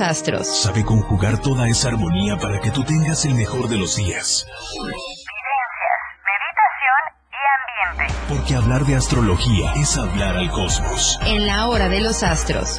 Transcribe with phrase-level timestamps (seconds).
[0.00, 0.46] Astros.
[0.62, 4.46] Sabe conjugar toda esa armonía para que tú tengas el mejor de los días.
[6.30, 8.14] meditación y ambiente.
[8.28, 11.18] Porque hablar de astrología es hablar al cosmos.
[11.26, 12.78] En la hora de los astros.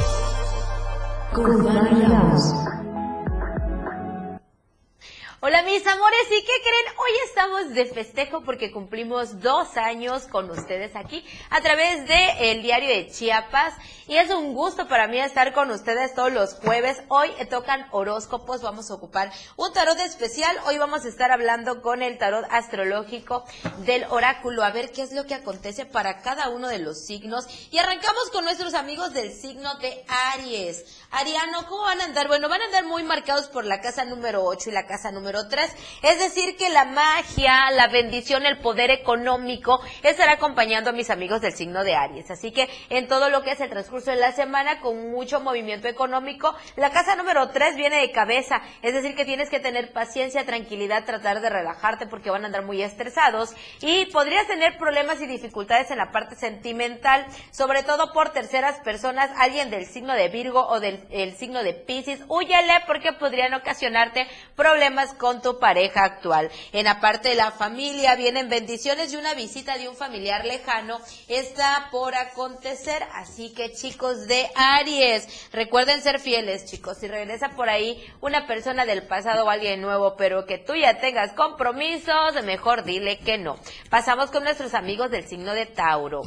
[5.41, 6.97] Hola mis amores, ¿y qué creen?
[6.97, 12.89] Hoy estamos de festejo porque cumplimos dos años con ustedes aquí a través de diario
[12.89, 13.73] de Chiapas
[14.05, 17.01] y es un gusto para mí estar con ustedes todos los jueves.
[17.07, 20.57] Hoy tocan horóscopos, vamos a ocupar un tarot especial.
[20.65, 23.45] Hoy vamos a estar hablando con el tarot astrológico
[23.85, 27.47] del oráculo, a ver qué es lo que acontece para cada uno de los signos.
[27.71, 30.03] Y arrancamos con nuestros amigos del signo de
[30.33, 30.83] Aries.
[31.11, 32.27] Ariano, ¿cómo van a andar?
[32.27, 35.28] Bueno, van a andar muy marcados por la casa número 8 y la casa número
[35.29, 35.75] número 3.
[36.01, 41.41] Es decir, que la magia, la bendición, el poder económico estará acompañando a mis amigos
[41.41, 42.31] del signo de Aries.
[42.31, 45.87] Así que en todo lo que es el transcurso de la semana, con mucho movimiento
[45.87, 48.61] económico, la casa número 3 viene de cabeza.
[48.81, 52.65] Es decir, que tienes que tener paciencia, tranquilidad, tratar de relajarte porque van a andar
[52.65, 58.29] muy estresados y podrías tener problemas y dificultades en la parte sentimental, sobre todo por
[58.29, 62.21] terceras personas, alguien del signo de Virgo o del el signo de Pisces.
[62.27, 66.49] Huyele porque podrían ocasionarte problemas con tu pareja actual.
[66.71, 70.99] En la parte de la familia vienen bendiciones y una visita de un familiar lejano
[71.27, 73.03] está por acontecer.
[73.13, 76.97] Así que chicos de Aries, recuerden ser fieles chicos.
[76.97, 80.99] Si regresa por ahí una persona del pasado o alguien nuevo, pero que tú ya
[80.99, 83.59] tengas compromisos, mejor dile que no.
[83.91, 86.21] Pasamos con nuestros amigos del signo de Tauro.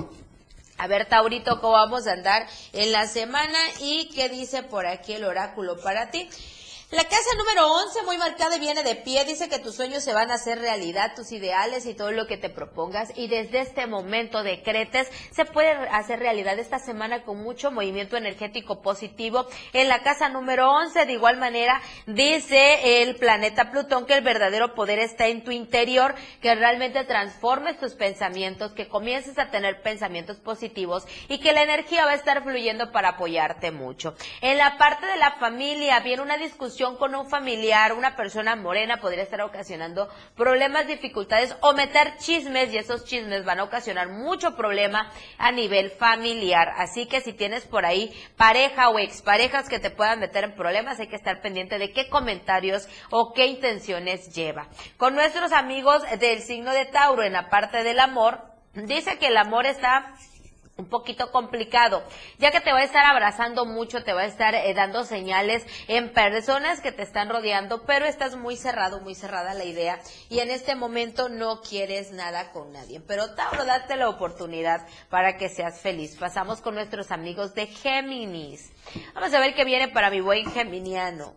[0.78, 3.58] A ver, Taurito, ¿cómo vamos a andar en la semana?
[3.80, 6.28] ¿Y qué dice por aquí el oráculo para ti?
[6.92, 10.12] La casa número 11, muy marcada y viene de pie, dice que tus sueños se
[10.12, 13.14] van a hacer realidad, tus ideales y todo lo que te propongas.
[13.16, 18.82] Y desde este momento decretes, se puede hacer realidad esta semana con mucho movimiento energético
[18.82, 19.46] positivo.
[19.72, 24.74] En la casa número 11, de igual manera, dice el planeta Plutón que el verdadero
[24.74, 30.40] poder está en tu interior, que realmente transformes tus pensamientos, que comiences a tener pensamientos
[30.40, 34.14] positivos y que la energía va a estar fluyendo para apoyarte mucho.
[34.42, 38.96] En la parte de la familia, viene una discusión con un familiar, una persona morena
[38.96, 44.56] podría estar ocasionando problemas, dificultades o meter chismes y esos chismes van a ocasionar mucho
[44.56, 46.72] problema a nivel familiar.
[46.76, 50.98] Así que si tienes por ahí pareja o exparejas que te puedan meter en problemas,
[50.98, 54.66] hay que estar pendiente de qué comentarios o qué intenciones lleva.
[54.96, 58.40] Con nuestros amigos del signo de Tauro en la parte del amor,
[58.74, 60.14] dice que el amor está
[60.76, 62.02] un poquito complicado,
[62.38, 65.64] ya que te va a estar abrazando mucho, te va a estar eh, dando señales
[65.86, 70.00] en personas que te están rodeando, pero estás muy cerrado, muy cerrada la idea
[70.30, 73.00] y en este momento no quieres nada con nadie.
[73.00, 76.16] Pero Tauro, date la oportunidad para que seas feliz.
[76.16, 78.72] Pasamos con nuestros amigos de Géminis.
[79.14, 81.34] Vamos a ver qué viene para mi buen geminiano.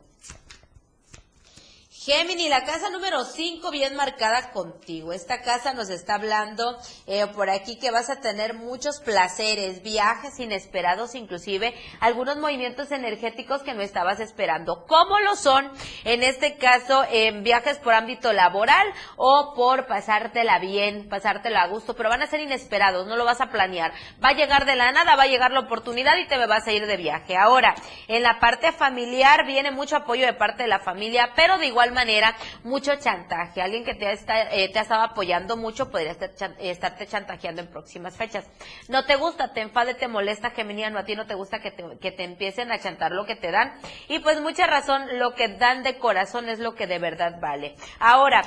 [2.05, 5.11] Gemini, la casa número 5 bien marcada contigo.
[5.11, 6.77] Esta casa nos está hablando
[7.07, 13.63] eh, por aquí que vas a tener muchos placeres, viajes inesperados, inclusive algunos movimientos energéticos
[13.63, 14.85] que no estabas esperando.
[14.85, 15.71] ¿Cómo lo son?
[16.03, 18.85] En este caso, en viajes por ámbito laboral
[19.15, 23.41] o por pasártela bien, pasártela a gusto, pero van a ser inesperados, no lo vas
[23.41, 23.91] a planear.
[24.23, 26.71] Va a llegar de la nada, va a llegar la oportunidad y te vas a
[26.71, 27.35] ir de viaje.
[27.35, 27.73] Ahora,
[28.07, 31.94] en la parte familiar viene mucho apoyo de parte de la familia, pero de igual
[31.95, 33.61] manera mucho chantaje.
[33.61, 37.67] Alguien que te, está, eh, te ha estado apoyando mucho podría estar, estarte chantajeando en
[37.67, 38.45] próximas fechas.
[38.87, 41.83] No te gusta, te enfade, te molesta, Geminiano, a ti no te gusta que te,
[41.99, 43.73] que te empiecen a chantar lo que te dan.
[44.07, 47.75] Y pues mucha razón, lo que dan de corazón es lo que de verdad vale.
[47.99, 48.41] Ahora,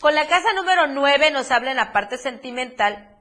[0.00, 3.11] con la casa número 9 nos habla en la parte sentimental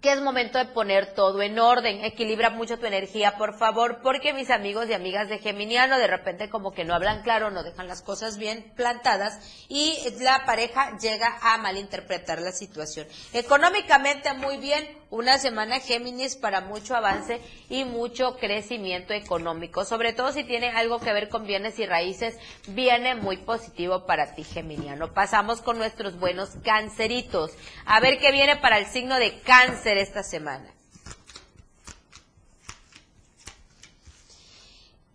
[0.00, 2.04] que es momento de poner todo en orden.
[2.04, 6.50] Equilibra mucho tu energía, por favor, porque mis amigos y amigas de Geminiano de repente
[6.50, 11.38] como que no hablan claro, no dejan las cosas bien plantadas y la pareja llega
[11.40, 13.06] a malinterpretar la situación.
[13.32, 20.32] Económicamente muy bien, una semana Géminis para mucho avance y mucho crecimiento económico, sobre todo
[20.32, 22.38] si tiene algo que ver con bienes y raíces,
[22.68, 25.12] viene muy positivo para ti Geminiano.
[25.12, 27.52] Pasamos con nuestros buenos canceritos.
[27.86, 30.70] A ver qué viene para el signo de cáncer esta semana.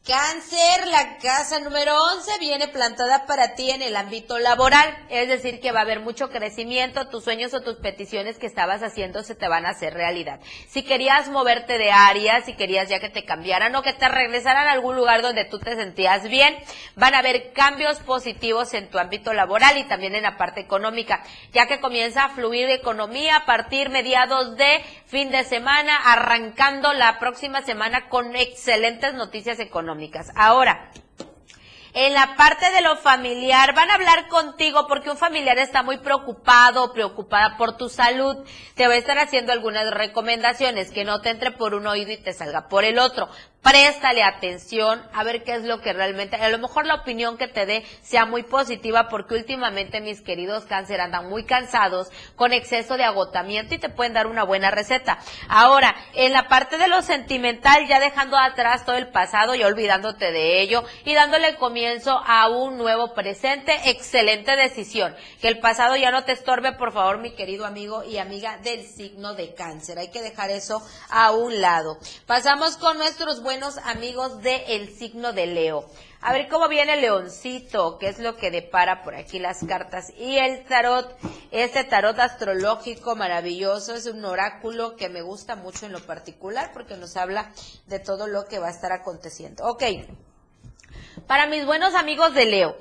[0.05, 5.59] Cáncer, la casa número 11 viene plantada para ti en el ámbito laboral, es decir,
[5.59, 9.35] que va a haber mucho crecimiento, tus sueños o tus peticiones que estabas haciendo se
[9.35, 10.39] te van a hacer realidad.
[10.67, 14.67] Si querías moverte de área, si querías ya que te cambiaran o que te regresaran
[14.67, 16.57] a algún lugar donde tú te sentías bien,
[16.95, 21.23] van a haber cambios positivos en tu ámbito laboral y también en la parte económica,
[21.51, 27.19] ya que comienza a fluir economía a partir mediados de fin de semana, arrancando la
[27.19, 29.88] próxima semana con excelentes noticias económicas.
[30.35, 30.91] Ahora,
[31.93, 35.97] En la parte de lo familiar, van a hablar contigo porque un familiar está muy
[35.97, 38.37] preocupado preocupada por tu salud.
[38.75, 42.17] Te va a estar haciendo algunas recomendaciones, que no te entre por un oído y
[42.17, 43.27] te salga por el otro
[43.61, 47.47] préstale atención a ver qué es lo que realmente, a lo mejor la opinión que
[47.47, 52.95] te dé sea muy positiva porque últimamente mis queridos cáncer andan muy cansados con exceso
[52.95, 55.19] de agotamiento y te pueden dar una buena receta.
[55.47, 60.31] Ahora, en la parte de lo sentimental, ya dejando atrás todo el pasado y olvidándote
[60.31, 65.15] de ello y dándole comienzo a un nuevo presente, excelente decisión.
[65.41, 68.85] Que el pasado ya no te estorbe, por favor, mi querido amigo y amiga del
[68.87, 69.99] signo de cáncer.
[69.99, 71.97] Hay que dejar eso a un lado.
[72.25, 75.89] Pasamos con nuestros buenos amigos del el signo de Leo.
[76.21, 80.13] A ver cómo viene leoncito, qué es lo que depara por aquí las cartas.
[80.19, 81.17] Y el tarot,
[81.49, 86.95] este tarot astrológico maravilloso, es un oráculo que me gusta mucho en lo particular porque
[86.95, 87.51] nos habla
[87.87, 89.65] de todo lo que va a estar aconteciendo.
[89.65, 89.83] Ok,
[91.25, 92.77] para mis buenos amigos de Leo.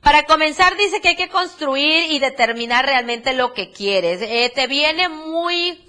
[0.00, 4.22] Para comenzar, dice que hay que construir y determinar realmente lo que quieres.
[4.22, 5.85] Eh, te viene muy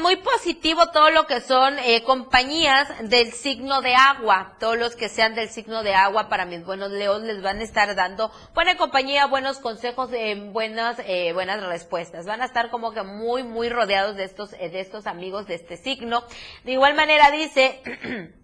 [0.00, 4.56] muy positivo todo lo que son eh, compañías del signo de agua.
[4.60, 7.64] Todos los que sean del signo de agua, para mis buenos leos, les van a
[7.64, 12.24] estar dando buena compañía, buenos consejos, eh, buenas, eh, buenas respuestas.
[12.24, 15.76] Van a estar como que muy, muy rodeados de estos, de estos amigos de este
[15.76, 16.22] signo.
[16.62, 17.82] De igual manera dice,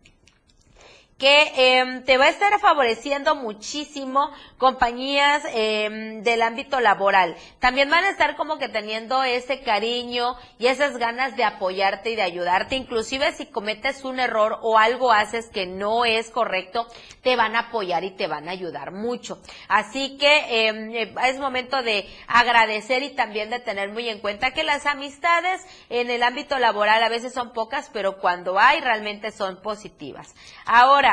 [1.20, 7.36] que eh, te va a estar favoreciendo muchísimo compañías eh, del ámbito laboral.
[7.58, 12.16] También van a estar como que teniendo ese cariño y esas ganas de apoyarte y
[12.16, 12.74] de ayudarte.
[12.74, 16.86] Inclusive si cometes un error o algo haces que no es correcto,
[17.22, 19.38] te van a apoyar y te van a ayudar mucho.
[19.68, 24.64] Así que eh, es momento de agradecer y también de tener muy en cuenta que
[24.64, 29.60] las amistades en el ámbito laboral a veces son pocas, pero cuando hay realmente son
[29.60, 30.34] positivas.
[30.64, 31.09] Ahora,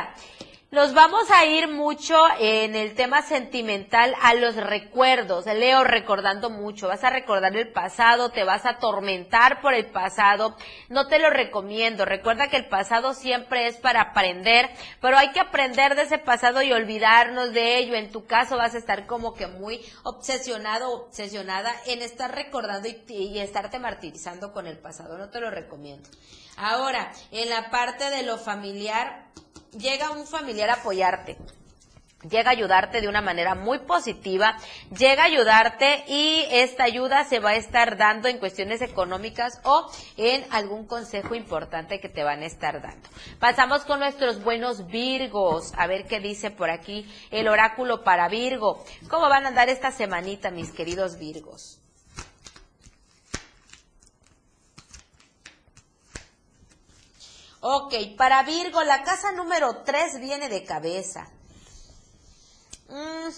[0.70, 5.46] nos vamos a ir mucho en el tema sentimental a los recuerdos.
[5.46, 6.90] Leo recordando mucho.
[6.90, 10.58] Vas a recordar el pasado, te vas a atormentar por el pasado.
[10.90, 12.04] No te lo recomiendo.
[12.04, 16.62] Recuerda que el pasado siempre es para aprender, pero hay que aprender de ese pasado
[16.62, 17.96] y olvidarnos de ello.
[17.96, 23.14] En tu caso vas a estar como que muy obsesionado, obsesionada en estar recordando y,
[23.14, 25.18] y estarte martirizando con el pasado.
[25.18, 26.10] No te lo recomiendo.
[26.58, 29.28] Ahora, en la parte de lo familiar,
[29.78, 31.38] llega un familiar a apoyarte
[32.30, 34.58] llega a ayudarte de una manera muy positiva,
[34.98, 39.90] llega a ayudarte y esta ayuda se va a estar dando en cuestiones económicas o
[40.18, 43.10] en algún consejo importante que te van a estar dando.
[43.40, 48.84] Pasamos con nuestros buenos Virgos, a ver qué dice por aquí el oráculo para Virgo.
[49.10, 51.77] ¿Cómo van a andar esta semanita, mis queridos Virgos?
[57.60, 61.28] Ok, para Virgo, la casa número 3 viene de cabeza.
[62.90, 63.30] Mm,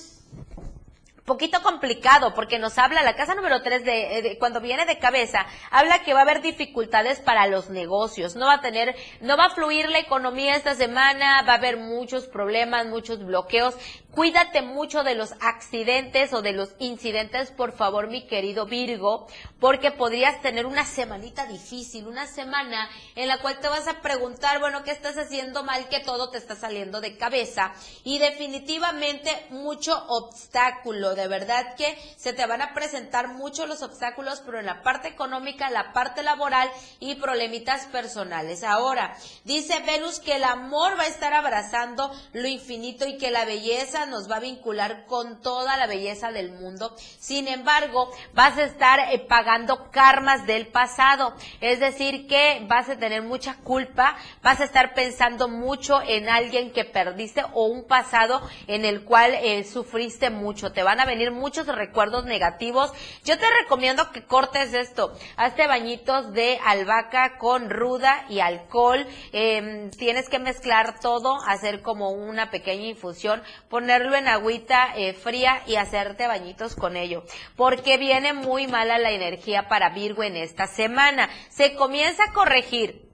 [1.29, 5.45] poquito complicado porque nos habla la casa número 3 eh, de, cuando viene de cabeza,
[5.69, 9.45] habla que va a haber dificultades para los negocios, no va a tener, no va
[9.45, 13.75] a fluir la economía esta semana, va a haber muchos problemas, muchos bloqueos.
[14.09, 19.27] Cuídate mucho de los accidentes o de los incidentes, por favor, mi querido Virgo,
[19.59, 24.59] porque podrías tener una semanita difícil, una semana en la cual te vas a preguntar,
[24.59, 27.71] bueno, ¿qué estás haciendo mal que todo te está saliendo de cabeza?
[28.03, 34.41] Y definitivamente mucho obstáculo de verdad que se te van a presentar muchos los obstáculos,
[34.45, 38.63] pero en la parte económica, la parte laboral y problemitas personales.
[38.63, 43.45] Ahora, dice Venus que el amor va a estar abrazando lo infinito y que la
[43.45, 46.95] belleza nos va a vincular con toda la belleza del mundo.
[47.19, 52.97] Sin embargo, vas a estar eh, pagando karmas del pasado, es decir, que vas a
[52.97, 58.41] tener mucha culpa, vas a estar pensando mucho en alguien que perdiste o un pasado
[58.67, 60.71] en el cual eh, sufriste mucho.
[60.71, 62.93] Te van a venir muchos recuerdos negativos.
[63.25, 65.11] Yo te recomiendo que cortes esto.
[65.37, 69.05] Hazte bañitos de albahaca con ruda y alcohol.
[69.31, 75.63] Em, tienes que mezclar todo, hacer como una pequeña infusión, ponerlo en agüita eh, fría
[75.65, 77.23] y hacerte bañitos con ello.
[77.55, 81.29] Porque viene muy mala la energía para Virgo en esta semana.
[81.49, 83.08] Se comienza a corregir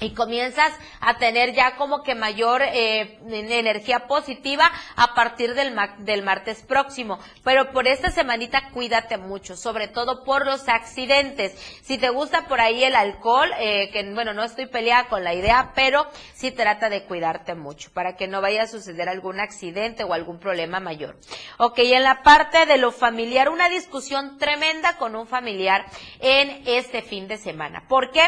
[0.00, 6.22] y comienzas a tener ya como que mayor eh, energía positiva a partir del, del
[6.22, 7.18] martes próximo.
[7.44, 11.54] Pero por esta semanita cuídate mucho, sobre todo por los accidentes.
[11.82, 15.34] Si te gusta por ahí el alcohol, eh, que bueno, no estoy peleada con la
[15.34, 20.04] idea, pero sí trata de cuidarte mucho para que no vaya a suceder algún accidente
[20.04, 21.18] o algún problema mayor.
[21.58, 25.86] Ok, en la parte de lo familiar, una discusión tremenda con un familiar
[26.20, 27.84] en este fin de semana.
[27.88, 28.22] ¿Por qué?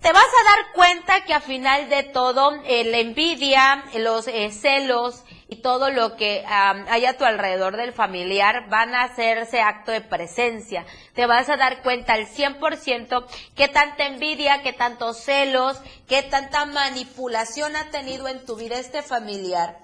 [0.00, 4.50] Te vas a dar cuenta que a final de todo eh, la envidia, los eh,
[4.50, 9.92] celos, y todo lo que hay a tu alrededor del familiar van a hacerse acto
[9.92, 10.84] de presencia.
[11.14, 16.64] Te vas a dar cuenta al 100% qué tanta envidia, qué tantos celos, qué tanta
[16.64, 19.83] manipulación ha tenido en tu vida este familiar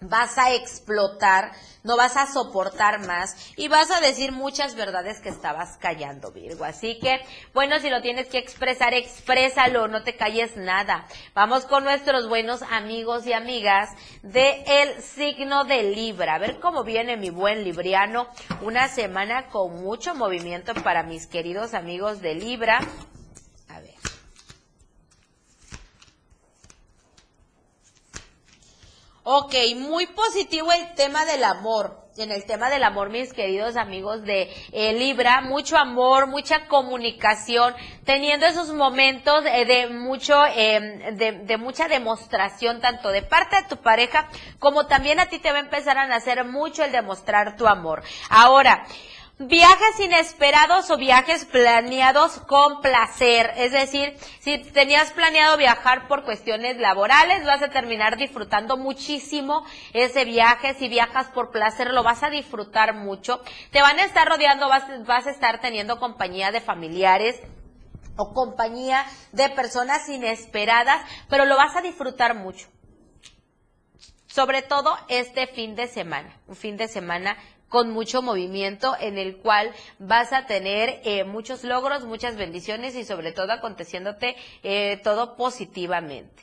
[0.00, 1.52] vas a explotar,
[1.82, 6.64] no vas a soportar más y vas a decir muchas verdades que estabas callando, Virgo.
[6.64, 7.20] Así que,
[7.54, 11.06] bueno, si lo tienes que expresar, exprésalo, no te calles nada.
[11.34, 13.90] Vamos con nuestros buenos amigos y amigas
[14.22, 16.34] de el signo de Libra.
[16.34, 18.28] A ver cómo viene mi buen libriano.
[18.62, 22.80] Una semana con mucho movimiento para mis queridos amigos de Libra.
[29.32, 32.04] Ok, muy positivo el tema del amor.
[32.16, 37.72] En el tema del amor, mis queridos amigos de eh, Libra, mucho amor, mucha comunicación,
[38.04, 43.68] teniendo esos momentos eh, de mucho, em, de, de, mucha demostración, tanto de parte de
[43.68, 47.56] tu pareja, como también a ti te va a empezar a nacer mucho el demostrar
[47.56, 48.02] tu amor.
[48.30, 48.84] Ahora,
[49.42, 53.50] Viajes inesperados o viajes planeados con placer.
[53.56, 60.26] Es decir, si tenías planeado viajar por cuestiones laborales, vas a terminar disfrutando muchísimo ese
[60.26, 60.74] viaje.
[60.74, 63.40] Si viajas por placer, lo vas a disfrutar mucho.
[63.70, 67.40] Te van a estar rodeando, vas, a estar teniendo compañía de familiares
[68.16, 72.68] o compañía de personas inesperadas, pero lo vas a disfrutar mucho.
[74.26, 77.38] Sobre todo este fin de semana, un fin de semana
[77.70, 83.04] con mucho movimiento en el cual vas a tener eh, muchos logros, muchas bendiciones y
[83.04, 86.42] sobre todo aconteciéndote eh, todo positivamente.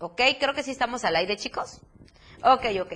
[0.00, 0.20] ¿Ok?
[0.40, 1.80] Creo que sí estamos al aire, chicos.
[2.42, 2.92] Ok, ok.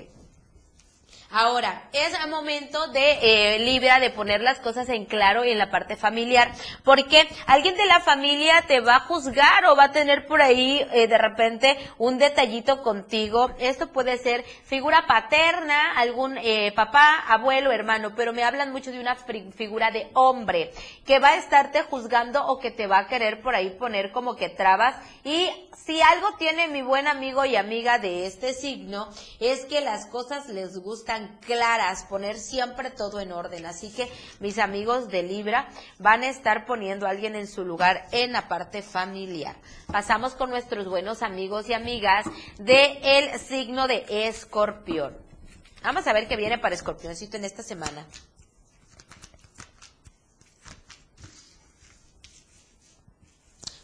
[1.30, 5.70] Ahora, es momento de eh, Libra de poner las cosas en claro y en la
[5.70, 6.52] parte familiar,
[6.84, 10.86] porque alguien de la familia te va a juzgar o va a tener por ahí
[10.92, 13.52] eh, de repente un detallito contigo.
[13.58, 19.00] Esto puede ser figura paterna, algún eh, papá, abuelo, hermano, pero me hablan mucho de
[19.00, 20.72] una figura de hombre
[21.06, 24.36] que va a estarte juzgando o que te va a querer por ahí poner como
[24.36, 24.96] que trabas.
[25.24, 25.48] Y
[25.86, 29.08] si algo tiene mi buen amigo y amiga de este signo,
[29.40, 33.66] es que las cosas les gustan claras, poner siempre todo en orden.
[33.66, 35.68] Así que mis amigos de Libra
[35.98, 39.56] van a estar poniendo a alguien en su lugar en la parte familiar.
[39.86, 42.26] Pasamos con nuestros buenos amigos y amigas
[42.58, 45.16] de el signo de Escorpión.
[45.82, 48.06] Vamos a ver qué viene para Escorpioncito en esta semana.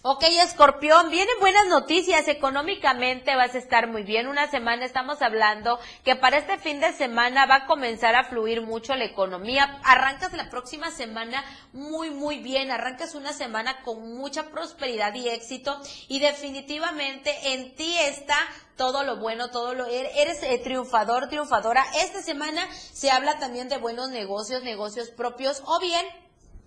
[0.04, 2.26] Ok, escorpión, vienen buenas noticias.
[2.26, 4.26] Económicamente vas a estar muy bien.
[4.26, 8.62] Una semana estamos hablando que para este fin de semana va a comenzar a fluir
[8.62, 9.78] mucho la economía.
[9.84, 12.72] Arrancas la próxima semana muy, muy bien.
[12.72, 15.80] Arrancas una semana con mucha prosperidad y éxito.
[16.08, 18.36] Y definitivamente en ti está
[18.76, 21.84] todo lo bueno, todo lo er-, eres eh, triunfador, triunfadora.
[22.00, 26.04] Esta semana se habla también de buenos negocios, negocios propios o bien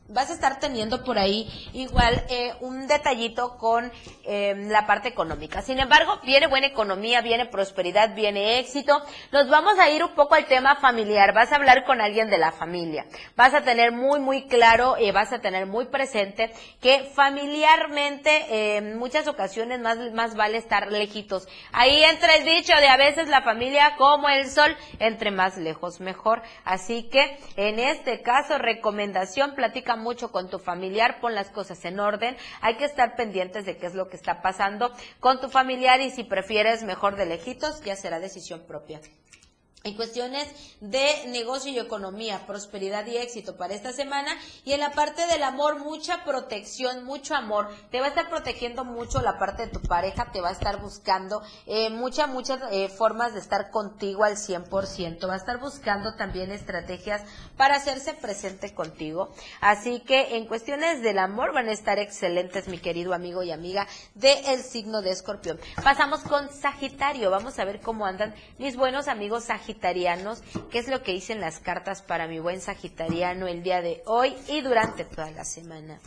[0.08, 3.92] vas a estar teniendo por ahí igual eh, un detallito con
[4.24, 5.62] em, la parte económica.
[5.62, 9.02] Sin embargo, viene buena economía, viene prosperidad, viene éxito.
[9.32, 11.34] Nos vamos a ir un poco al tema familiar.
[11.34, 13.06] Vas a hablar con alguien de la familia.
[13.36, 18.98] Vas a tener muy, muy claro y vas a tener muy presente que familiarmente en
[19.00, 21.48] muchas ocasiones más, más vale estar lejitos.
[21.72, 26.00] Ahí entra el dicho de a veces la familia como el sol, entre más lejos
[26.00, 26.44] mejor.
[26.64, 32.00] Así que en este caso, recomendación, platica mucho con tu familiar, pon las cosas en
[32.00, 36.02] orden, hay que estar pendientes de qué es lo que está pasando con tu familiar
[36.02, 39.00] y si prefieres mejor de lejitos, ya será decisión propia
[39.86, 40.48] en cuestiones
[40.82, 44.36] de negocio y economía, prosperidad y éxito para esta semana.
[44.66, 47.70] Y en la parte del amor, mucha protección, mucho amor.
[47.92, 50.82] Te va a estar protegiendo mucho la parte de tu pareja, te va a estar
[50.82, 55.30] buscando eh, muchas, muchas eh, formas de estar contigo al 100%.
[55.30, 57.22] Va a estar buscando también estrategias
[57.56, 59.30] para hacerse presente contigo.
[59.62, 63.88] Así que en cuestiones del amor van a estar excelentes, mi querido amigo y amiga
[64.16, 65.60] del signo de escorpión.
[65.84, 67.30] Pasamos con Sagitario.
[67.30, 70.42] Vamos a ver cómo andan mis buenos amigos Sagitario sagitarianos,
[70.72, 74.34] qué es lo que dicen las cartas para mi buen sagitariano el día de hoy
[74.48, 76.00] y durante toda la semana.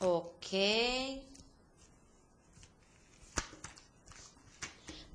[0.00, 0.46] Ok.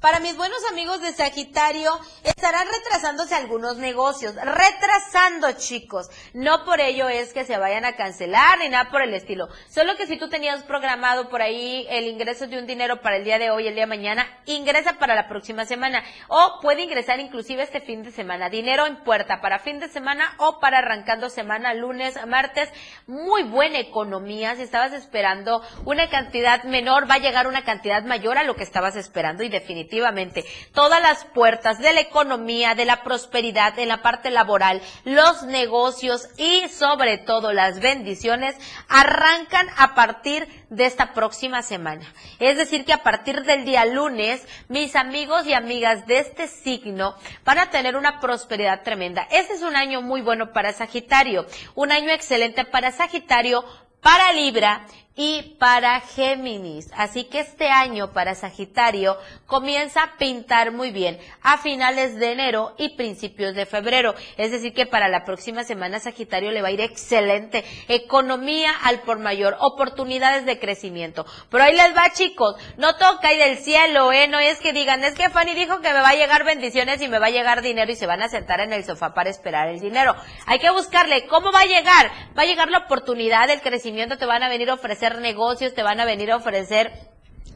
[0.01, 1.91] Para mis buenos amigos de Sagitario,
[2.23, 4.33] estarán retrasándose algunos negocios.
[4.33, 6.09] Retrasando, chicos.
[6.33, 9.47] No por ello es que se vayan a cancelar ni nada por el estilo.
[9.69, 13.25] Solo que si tú tenías programado por ahí el ingreso de un dinero para el
[13.25, 16.03] día de hoy, el día de mañana, ingresa para la próxima semana.
[16.29, 18.49] O puede ingresar inclusive este fin de semana.
[18.49, 22.69] Dinero en puerta para fin de semana o para arrancando semana, lunes, martes.
[23.05, 24.55] Muy buena economía.
[24.55, 28.63] Si estabas esperando una cantidad menor, va a llegar una cantidad mayor a lo que
[28.63, 33.89] estabas esperando y definitivamente efectivamente, todas las puertas de la economía, de la prosperidad, en
[33.89, 38.55] la parte laboral, los negocios y sobre todo las bendiciones
[38.87, 42.05] arrancan a partir de esta próxima semana.
[42.39, 47.15] Es decir, que a partir del día lunes, mis amigos y amigas de este signo
[47.43, 49.27] van a tener una prosperidad tremenda.
[49.29, 51.45] Este es un año muy bueno para Sagitario,
[51.75, 53.65] un año excelente para Sagitario,
[54.01, 56.89] para Libra y para Géminis.
[56.95, 62.73] Así que este año para Sagitario comienza a pintar muy bien a finales de enero
[62.77, 64.15] y principios de febrero.
[64.37, 67.65] Es decir, que para la próxima semana Sagitario le va a ir excelente.
[67.87, 71.25] Economía al por mayor, oportunidades de crecimiento.
[71.49, 72.55] Pero ahí les va, chicos.
[72.77, 74.27] No todo cae del cielo, ¿eh?
[74.27, 77.07] No es que digan, es que Fanny dijo que me va a llegar bendiciones y
[77.07, 79.67] me va a llegar dinero y se van a sentar en el sofá para esperar
[79.67, 80.15] el dinero.
[80.45, 82.11] Hay que buscarle cómo va a llegar.
[82.37, 85.83] Va a llegar la oportunidad, el crecimiento, te van a venir a ofrecer negocios, te
[85.83, 87.11] van a venir a ofrecer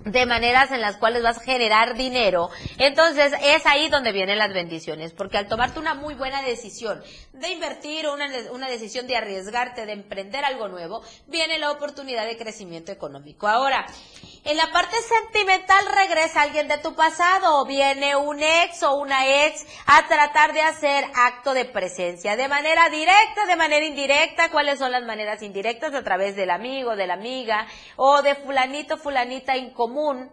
[0.06, 2.50] de maneras en las cuales vas a generar dinero.
[2.78, 7.50] Entonces es ahí donde vienen las bendiciones, porque al tomarte una muy buena decisión de
[7.50, 12.92] invertir, una, una decisión de arriesgarte, de emprender algo nuevo, viene la oportunidad de crecimiento
[12.92, 13.48] económico.
[13.48, 13.88] Ahora,
[14.46, 19.46] en la parte sentimental regresa alguien de tu pasado, o viene un ex o una
[19.46, 24.78] ex a tratar de hacer acto de presencia, de manera directa, de manera indirecta, cuáles
[24.78, 29.58] son las maneras indirectas a través del amigo, de la amiga, o de fulanito, fulanita
[29.58, 30.30] incomún,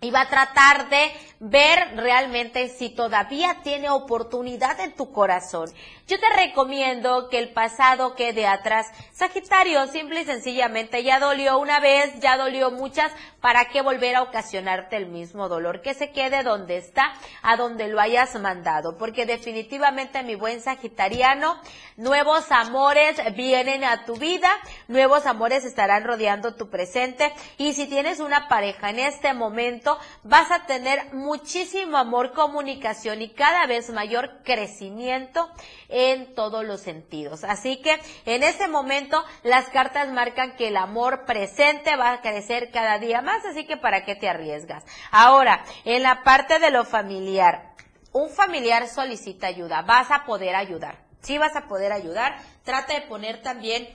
[0.00, 1.10] y va a tratar de
[1.40, 5.70] ver realmente si todavía tiene oportunidad en tu corazón.
[6.06, 8.88] Yo te recomiendo que el pasado quede atrás.
[9.14, 14.22] Sagitario, simple y sencillamente, ya dolió una vez, ya dolió muchas, ¿para qué volver a
[14.22, 15.80] ocasionarte el mismo dolor?
[15.80, 21.58] Que se quede donde está, a donde lo hayas mandado, porque definitivamente mi buen sagitariano,
[21.96, 24.50] nuevos amores vienen a tu vida,
[24.88, 30.50] nuevos amores estarán rodeando tu presente y si tienes una pareja en este momento, vas
[30.50, 35.48] a tener muchísimo amor, comunicación y cada vez mayor crecimiento
[35.94, 37.44] en todos los sentidos.
[37.44, 42.72] Así que en este momento las cartas marcan que el amor presente va a crecer
[42.72, 44.84] cada día más, así que para qué te arriesgas.
[45.12, 47.74] Ahora, en la parte de lo familiar,
[48.10, 50.98] un familiar solicita ayuda, vas a poder ayudar.
[51.20, 52.38] Sí vas a poder ayudar.
[52.64, 53.88] Trata de poner también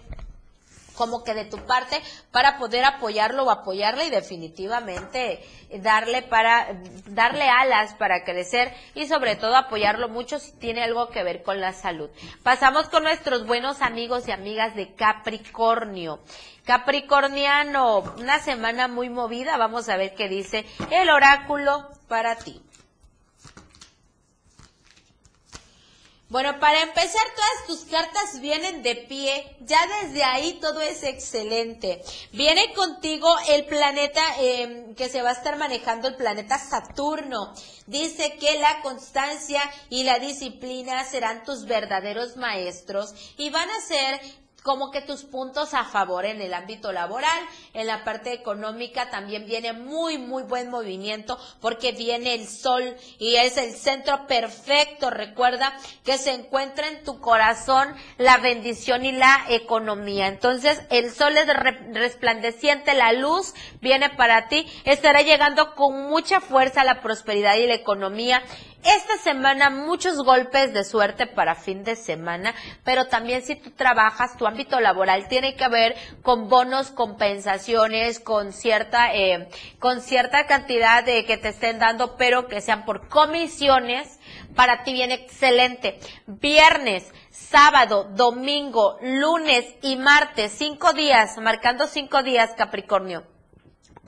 [0.99, 5.39] como que de tu parte para poder apoyarlo o apoyarle y definitivamente
[5.81, 11.23] darle para darle alas para crecer y sobre todo apoyarlo mucho si tiene algo que
[11.23, 12.09] ver con la salud.
[12.43, 16.19] Pasamos con nuestros buenos amigos y amigas de Capricornio.
[16.65, 22.61] Capricorniano, una semana muy movida, vamos a ver qué dice el oráculo para ti.
[26.29, 29.57] Bueno, para empezar, todas tus cartas vienen de pie.
[29.61, 32.03] Ya desde ahí todo es excelente.
[32.31, 37.55] Viene contigo el planeta em, que se va a estar manejando, el planeta Saturno.
[37.87, 44.21] Dice que la constancia y la disciplina serán tus verdaderos maestros y van a ser
[44.69, 47.39] como que tus puntos a favor en el ámbito laboral,
[47.73, 53.37] en la parte económica también viene muy, muy buen movimiento porque viene el sol y
[53.37, 55.09] es el centro perfecto.
[55.09, 55.73] Recuerda
[56.05, 60.27] que se encuentra en tu corazón la bendición y la economía.
[60.27, 61.47] Entonces el sol es
[61.91, 67.73] resplandeciente, la luz viene para ti, estará llegando con mucha fuerza la prosperidad y la
[67.73, 68.43] economía
[68.83, 72.55] esta semana muchos golpes de suerte para fin de semana,
[72.85, 78.53] pero también si tú trabajas, tu ámbito laboral tiene que ver con bonos, compensaciones, con
[78.53, 84.19] cierta, eh, con cierta cantidad de que te estén dando, pero que sean por comisiones.
[84.55, 85.99] Para ti viene excelente.
[86.27, 93.38] Viernes, sábado, domingo, lunes y martes, cinco días, marcando cinco días, Capricornio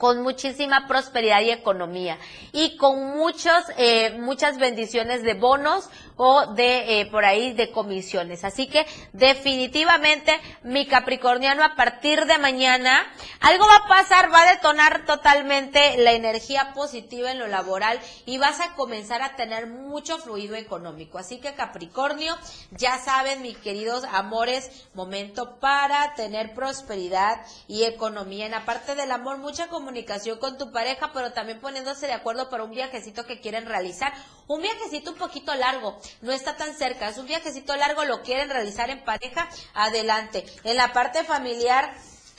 [0.02, 2.18] con muchísima prosperidad y economía
[2.50, 8.42] y con muchos, eh, muchas bendiciones de bonos o de eh, por ahí de comisiones.
[8.42, 13.06] Así que definitivamente mi Capricorniano a partir de mañana
[13.38, 18.38] algo va a pasar, va a detonar totalmente la energía positiva en lo laboral y
[18.38, 21.18] vas a comenzar a tener mucho fluido económico.
[21.18, 22.36] Así que Capricornio,
[22.72, 28.46] ya saben mis queridos amores, momento para tener prosperidad y economía.
[28.46, 32.14] En la parte del amor, mucha comunicación comunicación con tu pareja, pero también poniéndose de
[32.14, 34.10] acuerdo para un viajecito que quieren realizar.
[34.46, 38.48] Un viajecito un poquito largo, no está tan cerca, es un viajecito largo, lo quieren
[38.48, 40.46] realizar en pareja, adelante.
[40.64, 41.92] En la parte familiar,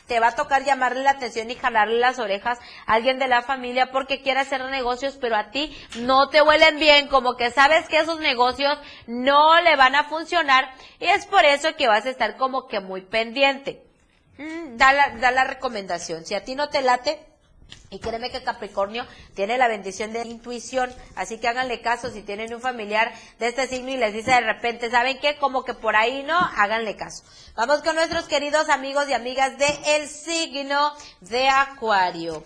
[0.08, 3.44] te va a tocar llamarle la atención y jalarle las orejas a alguien de la
[3.44, 7.88] familia porque quiere hacer negocios, pero a ti no te huelen bien, como que sabes
[7.88, 12.10] que esos negocios no le van a funcionar y es por eso que vas a
[12.10, 13.84] estar como que muy pendiente.
[14.39, 16.26] Mm, da, la, da la recomendación.
[16.26, 17.33] Si a ti no te late,
[17.90, 19.06] y créeme que Capricornio
[19.36, 23.68] tiene la bendición de intuición, así que háganle caso si tienen un familiar de este
[23.68, 25.38] signo y les dice de repente, ¿saben qué?
[25.38, 27.24] Como que por ahí no, háganle caso.
[27.56, 32.44] Vamos con nuestros queridos amigos y amigas de el signo de Acuario.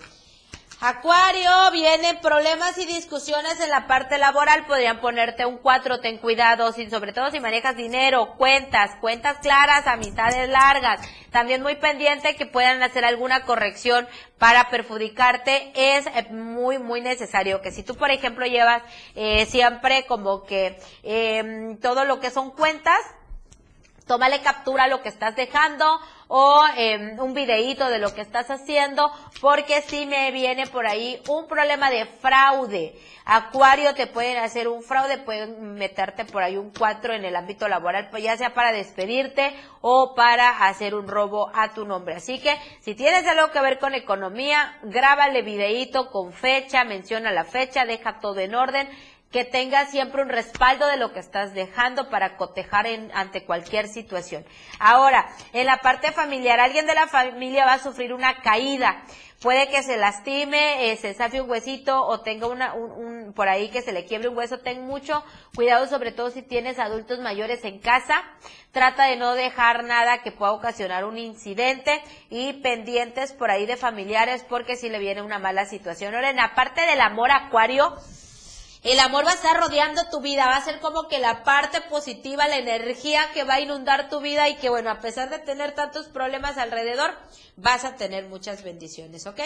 [0.80, 6.72] Acuario, vienen problemas y discusiones en la parte laboral, podrían ponerte un 4, ten cuidado,
[6.72, 12.46] sin, sobre todo si manejas dinero, cuentas, cuentas claras, amistades largas, también muy pendiente que
[12.46, 18.12] puedan hacer alguna corrección para perjudicarte, es eh, muy, muy necesario que si tú, por
[18.12, 18.84] ejemplo, llevas
[19.16, 23.00] eh, siempre como que eh, todo lo que son cuentas,
[24.08, 29.12] tómale captura lo que estás dejando o em, un videíto de lo que estás haciendo,
[29.40, 33.00] porque si me viene por ahí un problema de fraude.
[33.26, 37.68] Acuario te pueden hacer un fraude, pueden meterte por ahí un 4 en el ámbito
[37.68, 42.16] laboral, pues ya sea para despedirte o para hacer un robo a tu nombre.
[42.16, 47.44] Así que si tienes algo que ver con economía, grábale videíto con fecha, menciona la
[47.44, 48.88] fecha, deja todo en orden
[49.32, 53.88] que tengas siempre un respaldo de lo que estás dejando para cotejar en, ante cualquier
[53.88, 54.46] situación.
[54.80, 59.04] Ahora, en la parte familiar, alguien de la familia va a sufrir una caída.
[59.42, 63.70] Puede que se lastime, eh, se zafe un huesito o tenga una, un, por ahí
[63.70, 64.60] que se le quiebre un hueso.
[64.60, 65.24] Ten mucho
[65.56, 68.24] cuidado, sobre todo si tienes adultos mayores en casa.
[68.72, 73.78] Trata de no dejar nada que pueda ocasionar un incidente y pendientes por ahí de
[73.78, 76.16] familiares porque si le viene una mala situación.
[76.16, 77.96] Ahora, en la parte del amor acuario,
[78.88, 81.82] el amor va a estar rodeando tu vida, va a ser como que la parte
[81.82, 85.40] positiva, la energía que va a inundar tu vida y que bueno, a pesar de
[85.40, 87.14] tener tantos problemas alrededor,
[87.58, 89.42] vas a tener muchas bendiciones, ¿ok?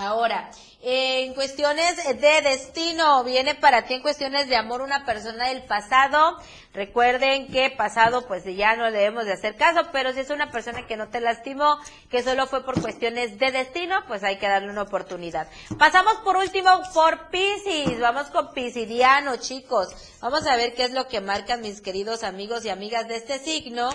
[0.00, 5.62] Ahora, en cuestiones de destino, viene para ti en cuestiones de amor una persona del
[5.64, 6.38] pasado.
[6.72, 10.86] Recuerden que pasado pues ya no debemos de hacer caso, pero si es una persona
[10.86, 11.78] que no te lastimó,
[12.10, 15.48] que solo fue por cuestiones de destino, pues hay que darle una oportunidad.
[15.78, 18.00] Pasamos por último por Pisces.
[18.00, 19.94] Vamos con Pisidiano, chicos.
[20.22, 23.38] Vamos a ver qué es lo que marcan mis queridos amigos y amigas de este
[23.38, 23.90] signo.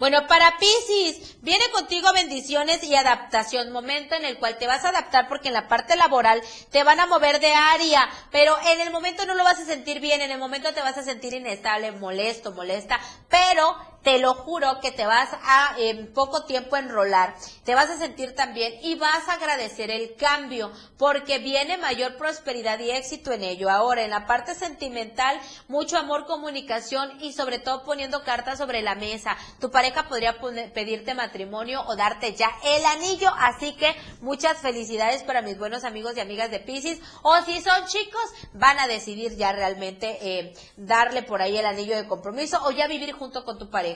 [0.00, 4.88] Bueno, para Pisces, viene contigo bendiciones y adaptación, momento en el cual te vas a
[4.88, 8.90] adaptar porque en la parte laboral te van a mover de área, pero en el
[8.92, 11.92] momento no lo vas a sentir bien, en el momento te vas a sentir inestable,
[11.92, 17.34] molesto, molesta, pero te lo juro que te vas a en poco tiempo enrolar,
[17.64, 22.78] te vas a sentir también y vas a agradecer el cambio porque viene mayor prosperidad
[22.78, 23.70] y éxito en ello.
[23.70, 28.94] Ahora, en la parte sentimental, mucho amor, comunicación y sobre todo poniendo cartas sobre la
[28.94, 29.36] mesa.
[29.60, 30.38] Tu pareja podría
[30.72, 36.16] pedirte matrimonio o darte ya el anillo, así que muchas felicidades para mis buenos amigos
[36.16, 37.00] y amigas de Pisces.
[37.22, 38.22] O si son chicos,
[38.54, 42.86] van a decidir ya realmente eh, darle por ahí el anillo de compromiso o ya
[42.86, 43.89] vivir junto con tu pareja.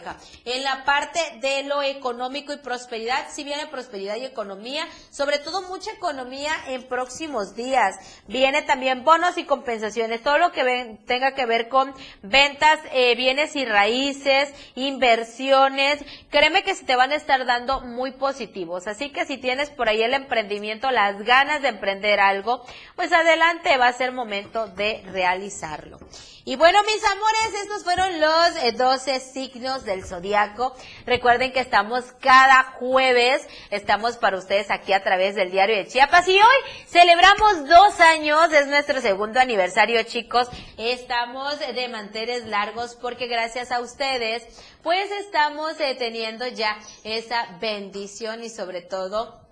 [0.45, 5.63] En la parte de lo económico y prosperidad, si viene prosperidad y economía, sobre todo
[5.63, 7.97] mucha economía en próximos días.
[8.27, 13.57] Viene también bonos y compensaciones, todo lo que tenga que ver con ventas, eh, bienes
[13.57, 16.05] y raíces, inversiones.
[16.31, 18.87] Créeme que se te van a estar dando muy positivos.
[18.87, 22.65] Así que si tienes por ahí el emprendimiento, las ganas de emprender algo,
[22.97, 25.99] pues adelante va a ser momento de realizarlo.
[26.47, 30.77] Y bueno, mis amores, estos fueron los 12 eh, signos del zodiaco.
[31.07, 36.29] Recuerden que estamos cada jueves, estamos para ustedes aquí a través del diario de Chiapas
[36.29, 40.49] y hoy celebramos dos años, es nuestro segundo aniversario, chicos.
[40.77, 44.47] Estamos de manteles largos porque gracias a ustedes,
[44.83, 49.44] pues estamos eh, teniendo ya esa bendición y sobre todo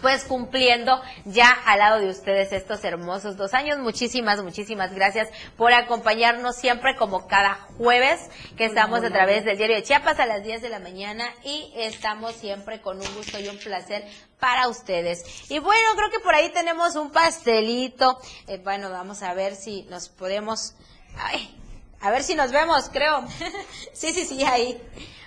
[0.00, 3.78] pues cumpliendo ya al lado de ustedes estos hermosos dos años.
[3.78, 8.20] Muchísimas, muchísimas gracias por acompañarnos siempre como cada jueves
[8.56, 11.72] que estamos a través del diario de Chiapas a las 10 de la mañana y
[11.76, 14.04] estamos siempre con un gusto y un placer
[14.38, 15.50] para ustedes.
[15.50, 18.18] Y bueno, creo que por ahí tenemos un pastelito.
[18.46, 20.74] Eh, bueno, vamos a ver si nos podemos...
[21.16, 21.58] Ay,
[22.00, 23.24] a ver si nos vemos, creo.
[23.92, 24.80] sí, sí, sí, ahí.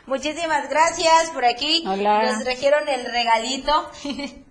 [0.06, 1.84] Muchísimas gracias por aquí.
[1.86, 3.90] Nos trajeron el regalito.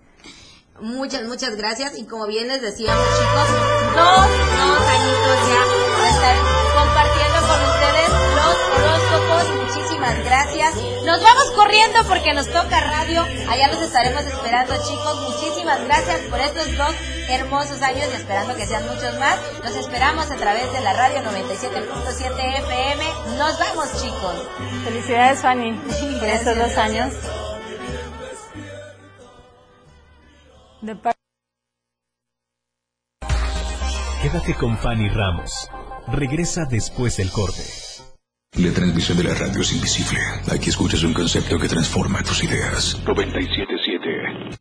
[0.81, 1.97] Muchas, muchas gracias.
[1.99, 3.49] Y como bien les decíamos, chicos,
[3.95, 6.37] dos, dos añitos ya estar
[6.75, 10.75] compartiendo con ustedes los horóscopos muchísimas gracias.
[11.05, 13.23] Nos vamos corriendo porque nos toca radio.
[13.49, 15.31] Allá los estaremos esperando, chicos.
[15.31, 16.95] Muchísimas gracias por estos dos
[17.29, 19.39] hermosos años y esperando que sean muchos más.
[19.63, 23.05] Los esperamos a través de la radio 97.7 FM.
[23.39, 24.35] Nos vamos, chicos.
[24.85, 25.73] Felicidades, Fanny,
[26.19, 27.13] por estos dos años.
[34.23, 35.71] Quédate con Fanny Ramos.
[36.09, 37.63] Regresa después del corte.
[38.57, 40.21] La transmisión de la radio es invisible.
[40.53, 42.97] Aquí escuchas un concepto que transforma tus ideas.
[43.07, 44.61] 977.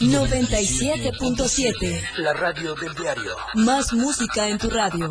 [0.00, 2.18] 97.7.
[2.18, 3.36] La radio del diario.
[3.54, 5.10] Más música en tu radio.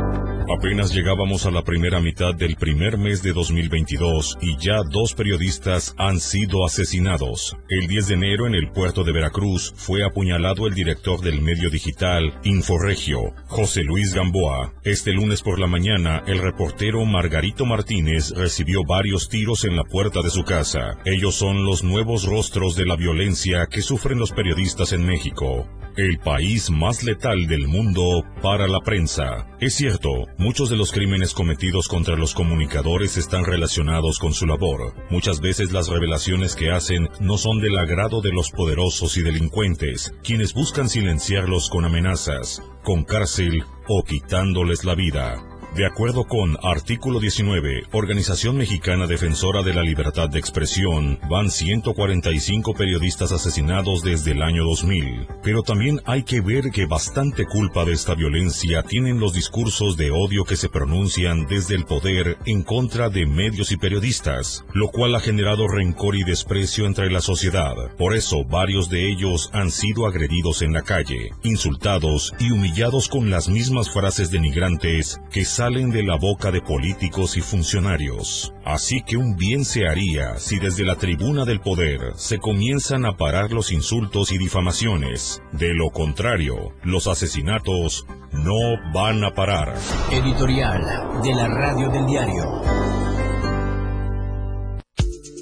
[0.57, 5.95] Apenas llegábamos a la primera mitad del primer mes de 2022 y ya dos periodistas
[5.97, 7.55] han sido asesinados.
[7.69, 11.69] El 10 de enero en el puerto de Veracruz fue apuñalado el director del medio
[11.69, 14.73] digital Inforegio, José Luis Gamboa.
[14.83, 20.21] Este lunes por la mañana, el reportero Margarito Martínez recibió varios tiros en la puerta
[20.21, 20.97] de su casa.
[21.05, 25.65] Ellos son los nuevos rostros de la violencia que sufren los periodistas en México
[25.97, 29.47] el país más letal del mundo para la prensa.
[29.59, 34.93] Es cierto, muchos de los crímenes cometidos contra los comunicadores están relacionados con su labor.
[35.11, 40.13] Muchas veces las revelaciones que hacen no son del agrado de los poderosos y delincuentes,
[40.23, 45.50] quienes buscan silenciarlos con amenazas, con cárcel o quitándoles la vida.
[45.75, 52.73] De acuerdo con artículo 19, Organización Mexicana Defensora de la Libertad de Expresión, van 145
[52.73, 55.27] periodistas asesinados desde el año 2000.
[55.41, 60.11] Pero también hay que ver que bastante culpa de esta violencia tienen los discursos de
[60.11, 65.15] odio que se pronuncian desde el poder en contra de medios y periodistas, lo cual
[65.15, 67.75] ha generado rencor y desprecio entre la sociedad.
[67.97, 73.29] Por eso varios de ellos han sido agredidos en la calle, insultados y humillados con
[73.29, 78.51] las mismas frases denigrantes que salen de la boca de políticos y funcionarios.
[78.65, 83.15] Así que un bien se haría si desde la tribuna del poder se comienzan a
[83.15, 85.39] parar los insultos y difamaciones.
[85.51, 88.57] De lo contrario, los asesinatos no
[88.91, 89.75] van a parar.
[90.11, 90.81] Editorial
[91.21, 92.43] de la radio del diario.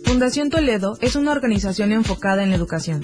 [0.03, 3.03] Fundación Toledo es una organización enfocada en la educación.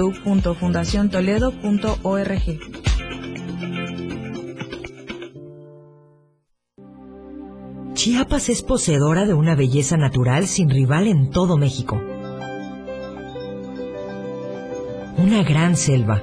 [0.00, 2.60] www.fundaciontoledo.org.
[7.94, 12.00] Chiapas es poseedora de una belleza natural sin rival en todo México.
[15.18, 16.22] Una gran selva,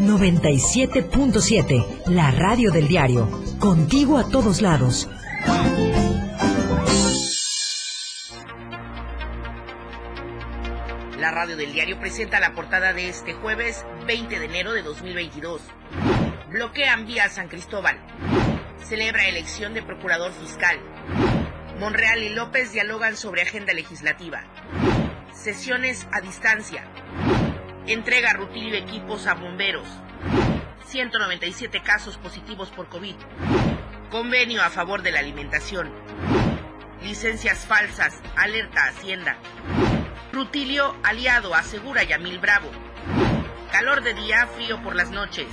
[0.00, 3.28] 97.7, la radio del diario.
[3.58, 5.10] Contigo a todos lados.
[11.18, 15.60] La radio del diario presenta la portada de este jueves 20 de enero de 2022.
[16.48, 17.98] Bloquean vía San Cristóbal.
[18.82, 20.78] Celebra elección de procurador fiscal.
[21.78, 24.44] Monreal y López dialogan sobre agenda legislativa.
[25.34, 26.84] Sesiones a distancia.
[27.86, 29.88] Entrega rutilio equipos a bomberos.
[30.84, 33.16] 197 casos positivos por COVID.
[34.10, 35.90] Convenio a favor de la alimentación.
[37.02, 38.20] Licencias falsas.
[38.36, 39.36] Alerta Hacienda.
[40.32, 42.70] Rutilio aliado asegura Yamil Bravo.
[43.72, 45.48] Calor de día, frío por las noches.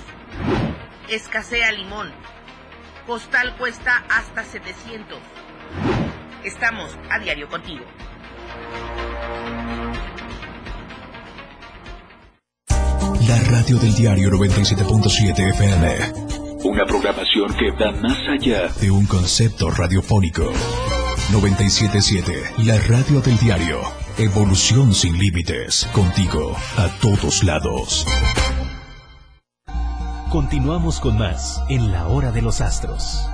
[1.07, 2.11] Escasea limón.
[3.07, 5.17] Postal cuesta hasta 700.
[6.43, 7.85] Estamos a diario contigo.
[13.27, 15.87] La radio del diario 97.7 FM.
[16.63, 20.45] Una programación que va más allá de un concepto radiofónico.
[21.33, 23.81] 977, la radio del diario.
[24.17, 25.89] Evolución sin límites.
[25.91, 28.05] Contigo, a todos lados.
[30.31, 33.27] Continuamos con más en la hora de los astros.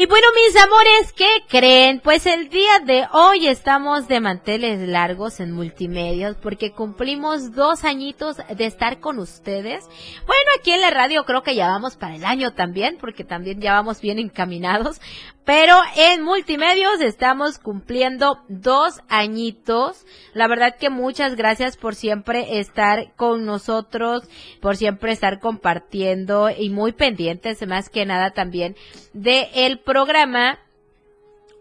[0.00, 1.98] Y bueno, mis amores, ¿qué creen?
[1.98, 8.36] Pues el día de hoy estamos de manteles largos en multimedios porque cumplimos dos añitos
[8.36, 9.86] de estar con ustedes.
[10.24, 13.60] Bueno, aquí en la radio creo que ya vamos para el año también porque también
[13.60, 15.00] ya vamos bien encaminados.
[15.48, 20.04] Pero en multimedios estamos cumpliendo dos añitos.
[20.34, 24.28] La verdad que muchas gracias por siempre estar con nosotros,
[24.60, 28.76] por siempre estar compartiendo y muy pendientes más que nada también
[29.14, 30.58] de el programa.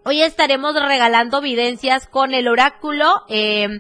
[0.04, 3.22] Hoy estaremos regalando evidencias con el oráculo.
[3.30, 3.80] Eh,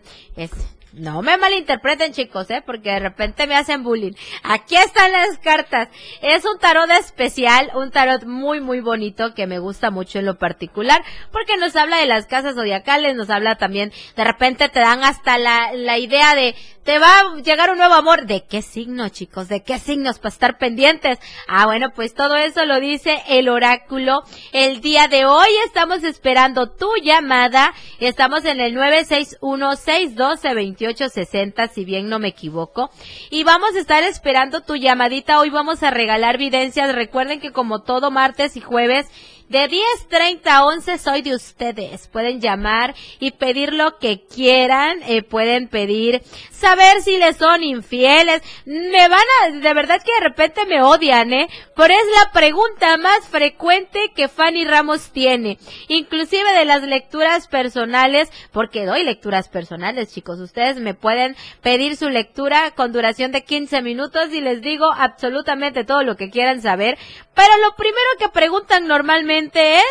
[0.97, 2.61] no me malinterpreten chicos, ¿eh?
[2.65, 4.13] Porque de repente me hacen bullying.
[4.43, 5.89] Aquí están las cartas.
[6.21, 10.37] Es un tarot especial, un tarot muy muy bonito que me gusta mucho en lo
[10.37, 15.03] particular porque nos habla de las casas zodiacales, nos habla también, de repente te dan
[15.03, 16.55] hasta la, la idea de
[16.87, 18.27] te va a llegar un nuevo amor.
[18.27, 19.49] ¿De qué signo, chicos?
[19.49, 21.19] ¿De qué signos para estar pendientes?
[21.45, 24.23] Ah, bueno, pues todo eso lo dice el oráculo.
[24.53, 27.73] El día de hoy estamos esperando tu llamada.
[27.99, 32.89] Estamos en el 961-612-2860, si bien no me equivoco.
[33.31, 35.41] Y vamos a estar esperando tu llamadita.
[35.41, 36.95] Hoy vamos a regalar evidencias.
[36.95, 39.07] Recuerden que como todo martes y jueves,
[39.49, 42.07] de 10.30 a 11 soy de ustedes.
[42.07, 45.01] Pueden llamar y pedir lo que quieran.
[45.03, 48.41] Eh, pueden pedir saber si les son infieles.
[48.65, 51.47] Me van a, de verdad que de repente me odian, ¿eh?
[51.75, 55.57] Pero es la pregunta más frecuente que Fanny Ramos tiene.
[55.87, 60.39] Inclusive de las lecturas personales, porque doy lecturas personales, chicos.
[60.39, 65.85] Ustedes me pueden pedir su lectura con duración de 15 minutos y les digo absolutamente
[65.85, 66.97] todo lo que quieran saber.
[67.33, 69.83] Pero lo primero que preguntan normalmente es,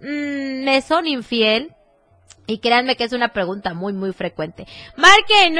[0.00, 1.76] mmm, ¿me son infiel?
[2.48, 4.66] Y créanme que es una pregunta muy, muy frecuente.
[4.96, 5.50] Marque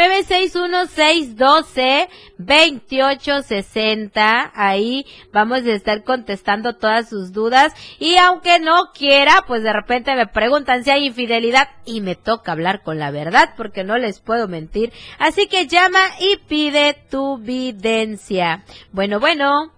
[2.38, 4.53] 961-612-2860.
[4.55, 7.72] Ahí vamos a estar contestando todas sus dudas.
[7.99, 11.70] Y aunque no quiera, pues de repente me preguntan si hay infidelidad.
[11.85, 14.92] Y me toca hablar con la verdad porque no les puedo mentir.
[15.18, 18.62] Así que llama y pide tu videncia.
[18.92, 19.76] Bueno, bueno.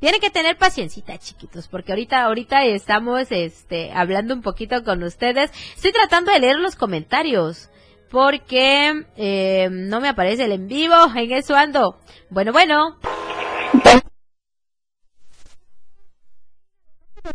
[0.00, 5.50] Tienen que tener paciencita, chiquitos, porque ahorita, ahorita estamos, este, hablando un poquito con ustedes.
[5.74, 7.70] Estoy tratando de leer los comentarios,
[8.10, 11.98] porque eh, no me aparece el en vivo, en eso ando.
[12.28, 12.98] Bueno, bueno.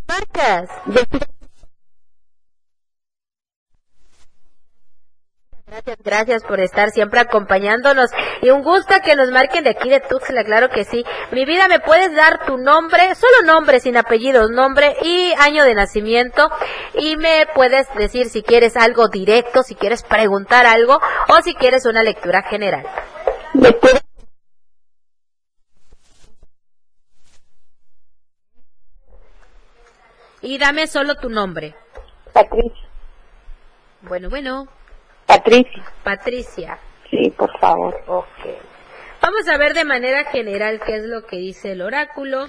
[0.08, 0.70] Marcas.
[5.72, 8.10] Gracias, gracias por estar siempre acompañándonos.
[8.42, 11.02] Y un gusto que nos marquen de aquí de Tuxtla, claro que sí.
[11.30, 13.14] Mi vida, ¿me puedes dar tu nombre?
[13.14, 16.50] Solo nombre, sin apellidos, nombre y año de nacimiento.
[16.92, 21.86] Y me puedes decir si quieres algo directo, si quieres preguntar algo o si quieres
[21.86, 22.86] una lectura general.
[30.42, 31.74] Y dame solo tu nombre.
[32.34, 32.90] Patricia.
[34.02, 34.68] Bueno, bueno.
[35.32, 35.82] Patricia.
[36.04, 36.78] Patricia.
[37.10, 37.98] Sí, por favor.
[38.06, 38.26] Ok.
[39.22, 42.48] Vamos a ver de manera general qué es lo que dice el oráculo.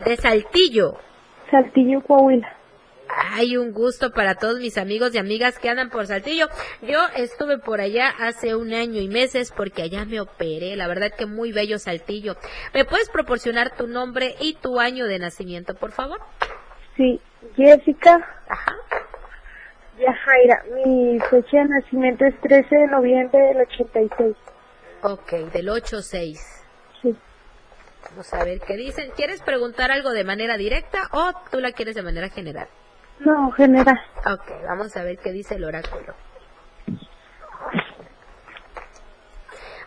[0.04, 0.98] De Saltillo.
[1.48, 2.56] Saltillo, Coahuila.
[3.16, 6.48] Hay un gusto para todos mis amigos y amigas que andan por Saltillo.
[6.82, 10.76] Yo estuve por allá hace un año y meses porque allá me operé.
[10.76, 12.36] La verdad que muy bello Saltillo.
[12.72, 16.20] ¿Me puedes proporcionar tu nombre y tu año de nacimiento, por favor?
[16.96, 17.20] Sí,
[17.56, 18.16] Jessica.
[18.48, 18.74] Ajá.
[19.98, 20.64] Yajaira.
[20.84, 24.36] Mi fecha de nacimiento es 13 de noviembre del 86.
[25.02, 26.38] Ok, del 8-6.
[27.02, 27.16] Sí.
[28.10, 29.10] Vamos a ver qué dicen.
[29.16, 32.68] ¿Quieres preguntar algo de manera directa o tú la quieres de manera general?
[33.20, 34.00] No, general.
[34.26, 36.14] Ok, vamos a ver qué dice el oráculo.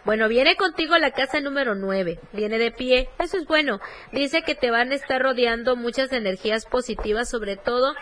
[0.06, 3.82] Bueno, viene contigo la casa número 9, viene de pie, eso es bueno.
[4.14, 7.94] Dice que te van a estar rodeando muchas energías positivas, sobre todo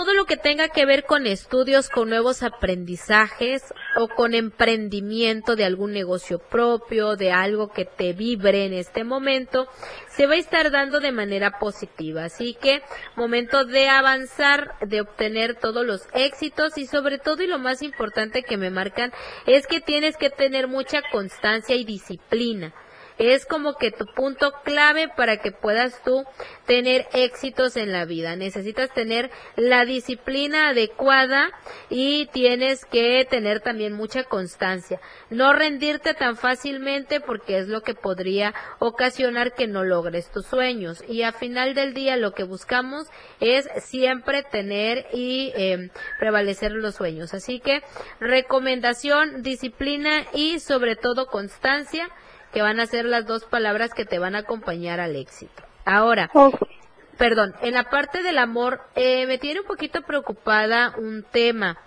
[0.00, 3.62] todo lo que tenga que ver con estudios, con nuevos aprendizajes
[3.98, 9.68] o con emprendimiento de algún negocio propio, de algo que te vibre en este momento,
[10.08, 12.24] se va a estar dando de manera positiva.
[12.24, 12.80] Así que
[13.14, 18.42] momento de avanzar, de obtener todos los éxitos y sobre todo y lo más importante
[18.42, 19.12] que me marcan
[19.44, 22.72] es que tienes que tener mucha constancia y disciplina
[23.20, 26.24] es como que tu punto clave para que puedas tú
[26.64, 28.34] tener éxitos en la vida.
[28.34, 31.50] Necesitas tener la disciplina adecuada
[31.90, 35.00] y tienes que tener también mucha constancia.
[35.28, 41.04] No rendirte tan fácilmente porque es lo que podría ocasionar que no logres tus sueños.
[41.06, 43.06] Y a final del día lo que buscamos
[43.40, 47.34] es siempre tener y eh, prevalecer los sueños.
[47.34, 47.82] Así que
[48.18, 52.08] recomendación, disciplina y sobre todo constancia
[52.52, 55.62] que van a ser las dos palabras que te van a acompañar al éxito.
[55.84, 56.30] Ahora,
[57.16, 61.78] perdón, en la parte del amor, eh, me tiene un poquito preocupada un tema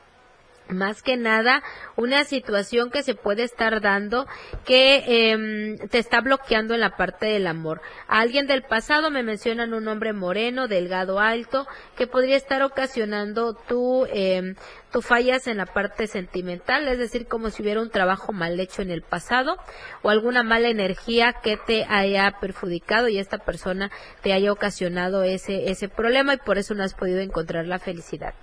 [0.69, 1.63] más que nada
[1.95, 4.27] una situación que se puede estar dando
[4.65, 7.81] que eh, te está bloqueando en la parte del amor.
[8.07, 14.05] Alguien del pasado me mencionan un hombre moreno, delgado, alto, que podría estar ocasionando tu,
[14.05, 14.55] eh,
[14.91, 18.81] tu fallas en la parte sentimental, es decir, como si hubiera un trabajo mal hecho
[18.81, 19.57] en el pasado
[20.01, 23.91] o alguna mala energía que te haya perjudicado y esta persona
[24.21, 28.33] te haya ocasionado ese, ese problema y por eso no has podido encontrar la felicidad.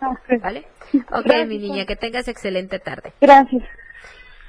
[0.00, 0.38] Okay.
[0.38, 0.66] ¿Vale?
[1.12, 1.48] Ok, Gracias.
[1.48, 3.12] mi niña, que tengas excelente tarde.
[3.20, 3.62] Gracias.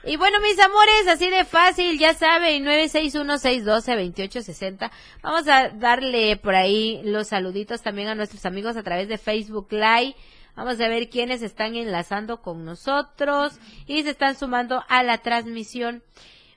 [0.06, 4.90] Y bueno, mis amores, así de fácil, ya saben, 961-612-2860.
[5.22, 9.68] Vamos a darle por ahí los saluditos también a nuestros amigos a través de Facebook
[9.72, 10.16] Live.
[10.56, 16.02] Vamos a ver quiénes están enlazando con nosotros y se están sumando a la transmisión.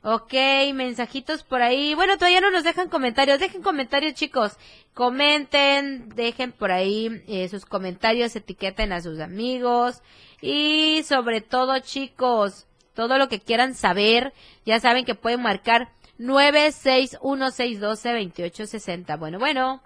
[0.05, 0.34] Ok,
[0.74, 1.94] mensajitos por ahí.
[1.94, 3.38] Bueno, todavía no nos dejan comentarios.
[3.38, 4.59] Dejen comentarios, chicos.
[4.94, 10.03] Comenten, dejen por ahí eh, sus comentarios, etiqueten a sus amigos.
[10.40, 14.32] Y sobre todo, chicos, todo lo que quieran saber,
[14.66, 19.16] ya saben que pueden marcar 961-612-2860.
[19.20, 19.82] Bueno, bueno.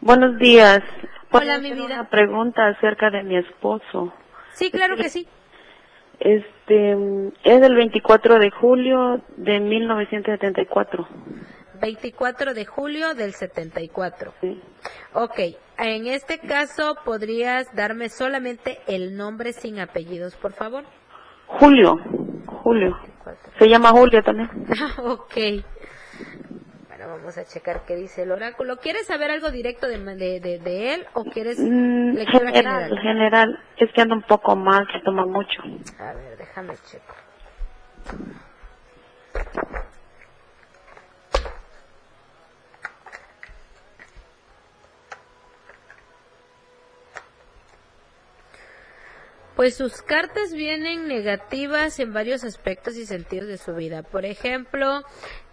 [0.00, 0.80] Buenos días.
[1.30, 1.84] Hola, mi vida.
[1.84, 4.12] Una pregunta acerca de mi esposo.
[4.54, 5.28] Sí, claro que sí.
[6.20, 6.92] Este,
[7.44, 11.06] es del 24 de julio de 1974.
[11.80, 14.32] 24 de julio del 74.
[14.40, 14.60] Sí.
[15.12, 15.38] Ok,
[15.78, 20.84] en este caso, ¿podrías darme solamente el nombre sin apellidos, por favor?
[21.46, 21.94] Julio,
[22.46, 22.96] Julio.
[23.58, 24.48] Se llama Julio también.
[25.04, 25.36] ok.
[27.06, 28.78] Bueno, vamos a checar qué dice el oráculo.
[28.78, 32.98] ¿Quieres saber algo directo de, de, de, él o quieres mm, lectura general, general?
[33.00, 35.62] General, es que anda un poco mal, se toma mucho.
[36.00, 37.16] A ver, déjame checar.
[49.56, 54.02] Pues sus cartas vienen negativas en varios aspectos y sentidos de su vida.
[54.02, 55.02] Por ejemplo,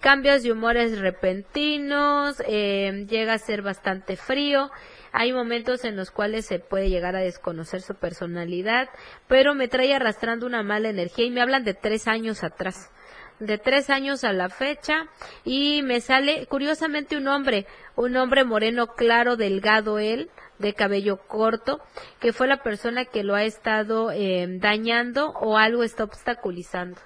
[0.01, 4.69] cambios de humores repentinos, eh, llega a ser bastante frío.
[5.13, 8.89] Hay momentos en los cuales se puede llegar a desconocer su personalidad,
[9.29, 12.91] pero me trae arrastrando una mala energía y me hablan de tres años atrás
[13.39, 15.07] de tres años a la fecha
[15.43, 20.29] y me sale curiosamente un hombre, un hombre moreno claro, delgado él,
[20.59, 21.79] de cabello corto,
[22.19, 26.99] que fue la persona que lo ha estado eh, dañando o algo está obstaculizando.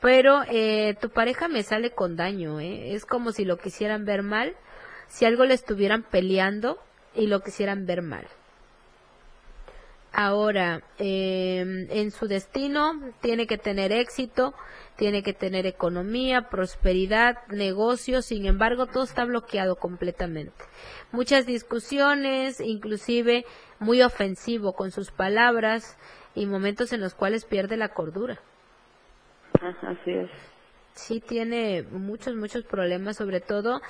[0.00, 2.94] Pero eh, tu pareja me sale con daño, ¿eh?
[2.94, 4.54] es como si lo quisieran ver mal,
[5.08, 6.78] si algo le estuvieran peleando
[7.14, 8.26] y lo quisieran ver mal.
[10.20, 14.52] Ahora, eh, en su destino tiene que tener éxito,
[14.96, 20.64] tiene que tener economía, prosperidad, negocios, sin embargo, todo está bloqueado completamente.
[21.12, 23.44] Muchas discusiones, inclusive
[23.78, 25.96] muy ofensivo con sus palabras
[26.34, 28.40] y momentos en los cuales pierde la cordura.
[29.60, 30.30] Así es.
[30.94, 33.82] Sí, tiene muchos, muchos problemas, sobre todo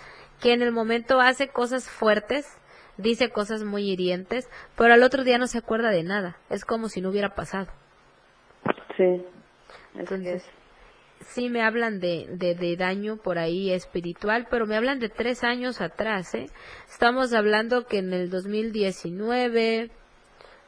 [0.42, 2.54] que en el momento hace cosas fuertes,
[2.98, 6.36] dice cosas muy hirientes, pero al otro día no se acuerda de nada.
[6.50, 7.68] Es como si no hubiera pasado.
[8.96, 9.24] Sí.
[9.94, 10.44] Entonces,
[11.20, 15.80] sí me hablan de, de, daño por ahí espiritual, pero me hablan de tres años
[15.80, 16.50] atrás, ¿eh?
[16.88, 19.90] Estamos hablando que en el 2019,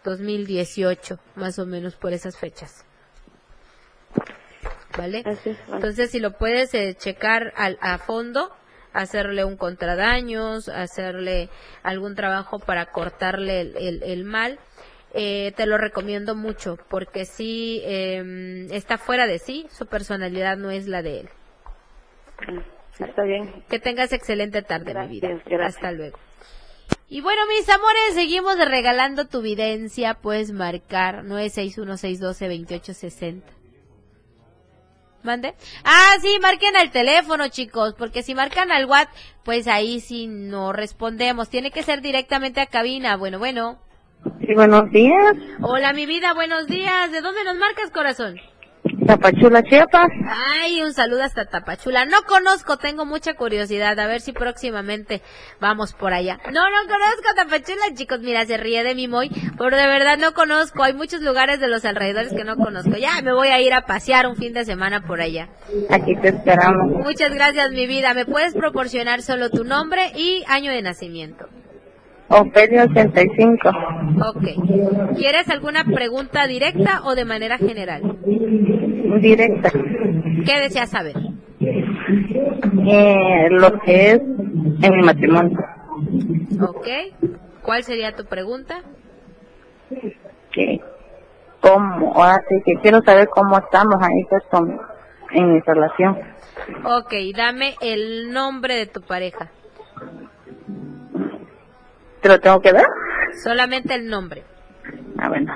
[0.04, 2.86] 2018, más o menos por esas fechas.
[4.96, 5.22] ¿Vale?
[5.72, 8.50] Entonces, si lo puedes eh, checar al, a fondo,
[8.92, 11.48] hacerle un contradaños, hacerle
[11.82, 14.58] algún trabajo para cortarle el, el mal,
[15.12, 20.70] eh, te lo recomiendo mucho porque si em, está fuera de sí, su personalidad no
[20.70, 21.28] es la de él.
[22.98, 23.64] Está bien.
[23.68, 25.30] Que tengas excelente tarde, mi vida.
[25.64, 26.16] Hasta luego.
[27.08, 30.14] Y bueno, mis amores, seguimos regalando tu videncia.
[30.14, 33.42] Puedes marcar 961-612-2860.
[35.22, 35.54] ¿Mande?
[35.84, 39.14] Ah, sí, marquen al teléfono, chicos, porque si marcan al WhatsApp,
[39.44, 41.50] pues ahí sí no respondemos.
[41.50, 43.16] Tiene que ser directamente a cabina.
[43.16, 43.78] Bueno, bueno.
[44.40, 45.36] Sí, buenos días.
[45.62, 47.12] Hola, mi vida, buenos días.
[47.12, 48.40] ¿De dónde nos marcas, corazón?
[49.10, 50.08] Tapachula, Chiapas.
[50.62, 52.04] Ay, un saludo hasta Tapachula.
[52.04, 53.98] No conozco, tengo mucha curiosidad.
[53.98, 55.20] A ver si próximamente
[55.60, 56.38] vamos por allá.
[56.44, 58.20] No, no conozco Tapachula, chicos.
[58.20, 60.84] Mira, se ríe de mí muy, pero de verdad no conozco.
[60.84, 62.96] Hay muchos lugares de los alrededores que no conozco.
[62.98, 65.48] Ya me voy a ir a pasear un fin de semana por allá.
[65.90, 67.04] Aquí te esperamos.
[67.04, 68.14] Muchas gracias, mi vida.
[68.14, 71.48] ¿Me puedes proporcionar solo tu nombre y año de nacimiento?
[72.28, 73.68] Ofelia 85.
[74.28, 75.16] Ok.
[75.16, 78.02] ¿Quieres alguna pregunta directa o de manera general?
[79.20, 79.70] Directa.
[79.70, 81.16] ¿Qué deseas saber?
[81.60, 85.58] Eh, lo que es en mi matrimonio.
[86.60, 86.88] Ok.
[87.62, 88.82] ¿Cuál sería tu pregunta?
[90.52, 90.80] ¿Qué?
[91.60, 92.14] ¿Cómo?
[92.14, 94.42] Ahora sí que quiero saber cómo estamos ahí pues,
[95.32, 96.18] en mi relación.
[96.84, 99.50] Ok, dame el nombre de tu pareja.
[102.20, 102.86] ¿Te lo tengo que dar?
[103.42, 104.42] Solamente el nombre.
[105.18, 105.54] Ah, bueno.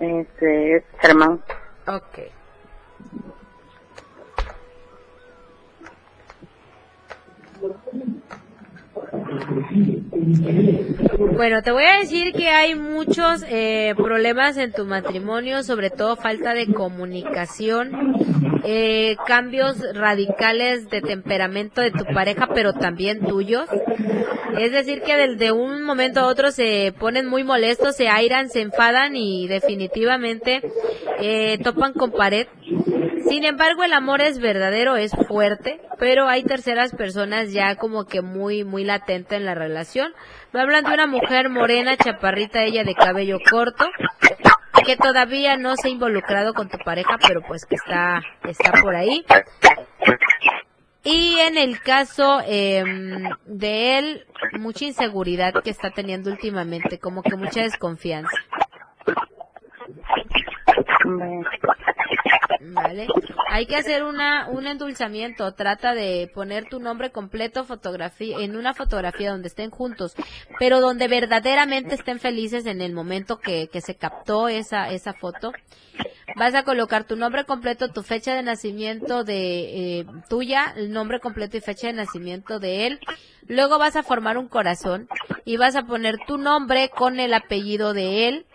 [0.00, 1.40] Este es Germán.
[1.86, 2.31] Ok.
[11.34, 16.16] Bueno, te voy a decir que hay muchos eh, problemas en tu matrimonio, sobre todo
[16.16, 18.14] falta de comunicación,
[18.64, 23.68] eh, cambios radicales de temperamento de tu pareja, pero también tuyos.
[24.58, 28.60] Es decir, que de, un momento a otro se ponen muy molestos, se airan, se
[28.60, 30.60] enfadan y definitivamente
[31.20, 32.46] eh, topan con pared.
[33.32, 38.20] Sin embargo, el amor es verdadero, es fuerte, pero hay terceras personas ya como que
[38.20, 40.12] muy, muy latente en la relación.
[40.52, 43.86] Me hablan de una mujer morena, chaparrita, ella de cabello corto,
[44.84, 48.94] que todavía no se ha involucrado con tu pareja, pero pues que está, está por
[48.94, 49.24] ahí.
[51.02, 54.26] Y en el caso em, de él,
[54.58, 58.36] mucha inseguridad que está teniendo últimamente, como que mucha desconfianza.
[62.64, 63.08] Vale.
[63.50, 65.52] Hay que hacer una, un endulzamiento.
[65.52, 70.14] Trata de poner tu nombre completo fotografía, en una fotografía donde estén juntos,
[70.58, 75.52] pero donde verdaderamente estén felices en el momento que, que se captó esa, esa foto.
[76.36, 81.20] Vas a colocar tu nombre completo, tu fecha de nacimiento de eh, tuya, el nombre
[81.20, 83.00] completo y fecha de nacimiento de él.
[83.48, 85.08] Luego vas a formar un corazón
[85.44, 88.46] y vas a poner tu nombre con el apellido de él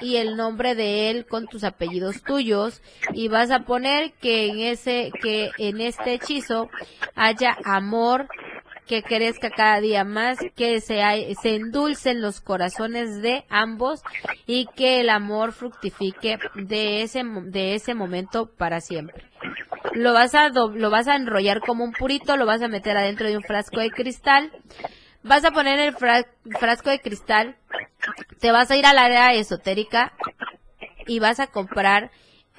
[0.00, 2.82] y el nombre de él con tus apellidos tuyos
[3.12, 6.68] y vas a poner que en ese que en este hechizo
[7.14, 8.28] haya amor
[8.86, 11.02] que crezca cada día más, que se,
[11.42, 14.02] se endulcen los corazones de ambos
[14.46, 19.24] y que el amor fructifique de ese, de ese momento para siempre.
[19.92, 23.28] Lo vas a, lo vas a enrollar como un purito, lo vas a meter adentro
[23.28, 24.52] de un frasco de cristal,
[25.26, 27.56] vas a poner el frasco de cristal,
[28.40, 30.12] te vas a ir al área esotérica
[31.06, 32.10] y vas a comprar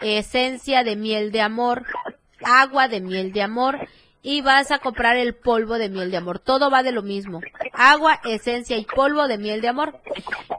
[0.01, 1.85] esencia de miel de amor,
[2.43, 3.87] agua de miel de amor
[4.21, 6.39] y vas a comprar el polvo de miel de amor.
[6.39, 7.39] Todo va de lo mismo.
[7.73, 9.99] Agua, esencia y polvo de miel de amor.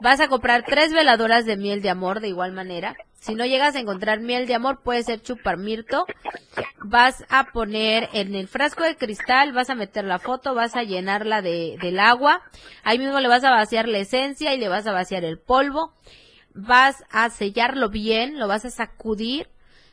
[0.01, 2.95] Vas a comprar tres veladoras de miel de amor de igual manera.
[3.19, 6.05] Si no llegas a encontrar miel de amor, puede ser chuparmirto.
[6.83, 10.83] Vas a poner en el frasco de cristal, vas a meter la foto, vas a
[10.83, 12.41] llenarla de, del agua.
[12.83, 15.93] Ahí mismo le vas a vaciar la esencia y le vas a vaciar el polvo.
[16.53, 19.49] Vas a sellarlo bien, lo vas a sacudir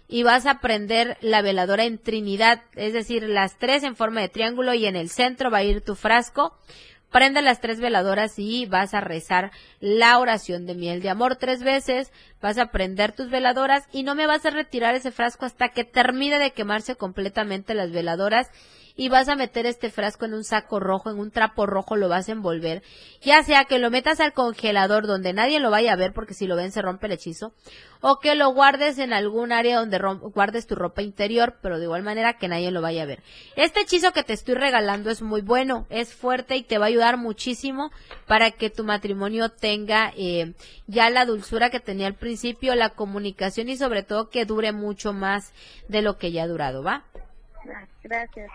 [0.08, 4.28] y vas a prender la veladora en Trinidad, es decir, las tres en forma de
[4.28, 6.56] triángulo y en el centro va a ir tu frasco.
[7.10, 9.50] Prende las tres veladoras y vas a rezar
[9.80, 12.12] la oración de miel de amor tres veces.
[12.42, 15.84] Vas a prender tus veladoras y no me vas a retirar ese frasco hasta que
[15.84, 18.50] termine de quemarse completamente las veladoras
[18.96, 22.08] y vas a meter este frasco en un saco rojo, en un trapo rojo lo
[22.08, 22.82] vas a envolver,
[23.20, 26.46] ya sea que lo metas al congelador donde nadie lo vaya a ver porque si
[26.46, 27.52] lo ven se rompe el hechizo,
[28.00, 29.98] o que lo guardes en algún área donde
[30.34, 33.22] guardes tu ropa interior, pero de igual manera que nadie lo vaya a ver.
[33.56, 36.88] Este hechizo que te estoy regalando es muy bueno, es fuerte y te va a
[36.88, 37.90] ayudar muchísimo
[38.26, 40.54] para que tu matrimonio tenga eh,
[40.86, 45.12] ya la dulzura que tenía al principio, la comunicación y sobre todo que dure mucho
[45.12, 45.52] más
[45.88, 47.04] de lo que ya ha durado, ¿va?
[48.02, 48.50] Gracias,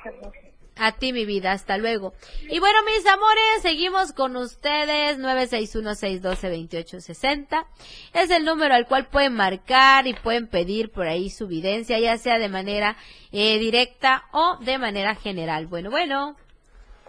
[0.78, 2.14] A ti, mi vida, hasta luego.
[2.50, 7.66] Y bueno, mis amores, seguimos con ustedes, 961-612-2860.
[8.14, 12.18] Es el número al cual pueden marcar y pueden pedir por ahí su videncia, ya
[12.18, 12.96] sea de manera
[13.32, 15.68] eh, directa o de manera general.
[15.68, 16.38] Bueno, bueno.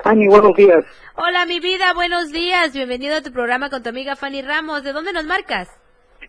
[0.02, 0.84] Fanny, buenos días.
[1.14, 2.72] Hola, mi vida, buenos días.
[2.72, 4.82] Bienvenido a tu programa con tu amiga Fanny Ramos.
[4.82, 5.68] ¿De dónde nos marcas?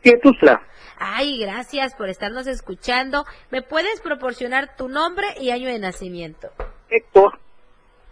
[0.03, 0.61] ¿Qué Tuzla.
[0.97, 3.25] Ay, gracias por estarnos escuchando.
[3.51, 6.49] ¿Me puedes proporcionar tu nombre y año de nacimiento?
[6.89, 7.39] Héctor.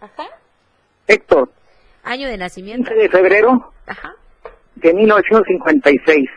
[0.00, 0.28] Ajá.
[1.06, 1.50] Héctor.
[2.02, 2.90] Año de nacimiento.
[2.90, 3.72] 15 de febrero.
[3.86, 4.14] Ajá.
[4.76, 6.28] De 1956.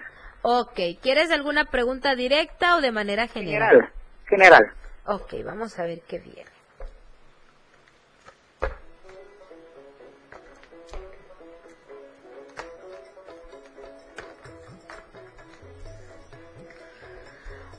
[0.41, 0.79] Ok.
[1.01, 3.69] ¿Quieres alguna pregunta directa o de manera general?
[3.69, 3.91] General.
[4.27, 4.73] General.
[5.07, 6.54] Ok, vamos a ver qué viene.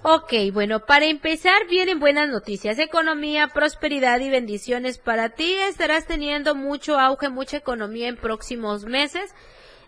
[0.08, 2.78] Ok, bueno, para empezar vienen buenas noticias.
[2.78, 5.56] Economía, prosperidad y bendiciones para ti.
[5.68, 9.34] Estarás teniendo mucho auge, mucha economía en próximos meses.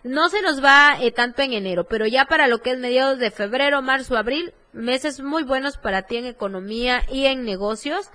[0.03, 3.17] No se nos va eh, tanto en enero, pero ya para lo que es mediados
[3.17, 8.09] de febrero, marzo, abril, meses muy buenos para ti en economía y en negocios.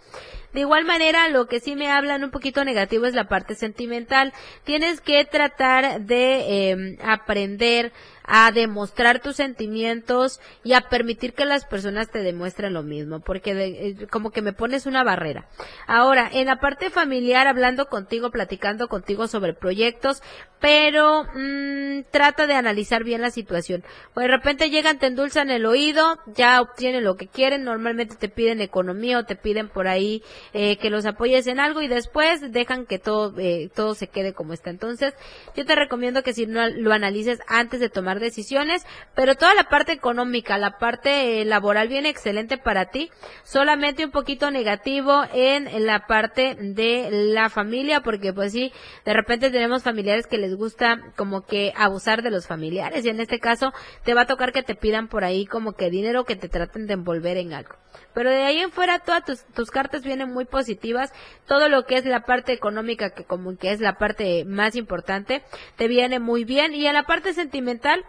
[0.52, 4.34] De igual manera, lo que sí me hablan un poquito negativo es la parte sentimental.
[4.64, 7.92] Tienes que tratar de eh, aprender
[8.24, 13.50] a demostrar tus sentimientos y a permitir que las personas te demuestren lo mismo, porque
[13.50, 15.46] eh, como que me pones una barrera.
[15.86, 20.22] Ahora, en la parte familiar, hablando contigo, platicando contigo sobre proyectos,
[20.58, 23.84] pero mmm, trata de analizar bien la situación.
[24.14, 28.30] O de repente llegan, te endulzan el oído, ya obtienen lo que quieren, normalmente te
[28.30, 30.22] piden economía o te piden por ahí
[30.54, 34.32] eh, que los apoyes en algo y después dejan que todo, eh, todo se quede
[34.32, 34.70] como está.
[34.70, 35.12] Entonces,
[35.54, 39.64] yo te recomiendo que si no lo analices antes de tomar decisiones, pero toda la
[39.64, 43.10] parte económica, la parte eh, laboral viene excelente para ti,
[43.42, 48.72] solamente un poquito negativo en, la parte de la familia, porque pues sí,
[49.04, 53.20] de repente tenemos familiares que les gusta como que abusar de los familiares y en
[53.20, 53.72] este caso
[54.04, 56.86] te va a tocar que te pidan por ahí como que dinero que te traten
[56.86, 57.76] de envolver en algo.
[58.12, 61.12] Pero de ahí en fuera todas tus, tus cartas vienen muy positivas,
[61.46, 65.42] todo lo que es la parte económica que como que es la parte más importante,
[65.76, 68.03] te viene muy bien y en la parte sentimental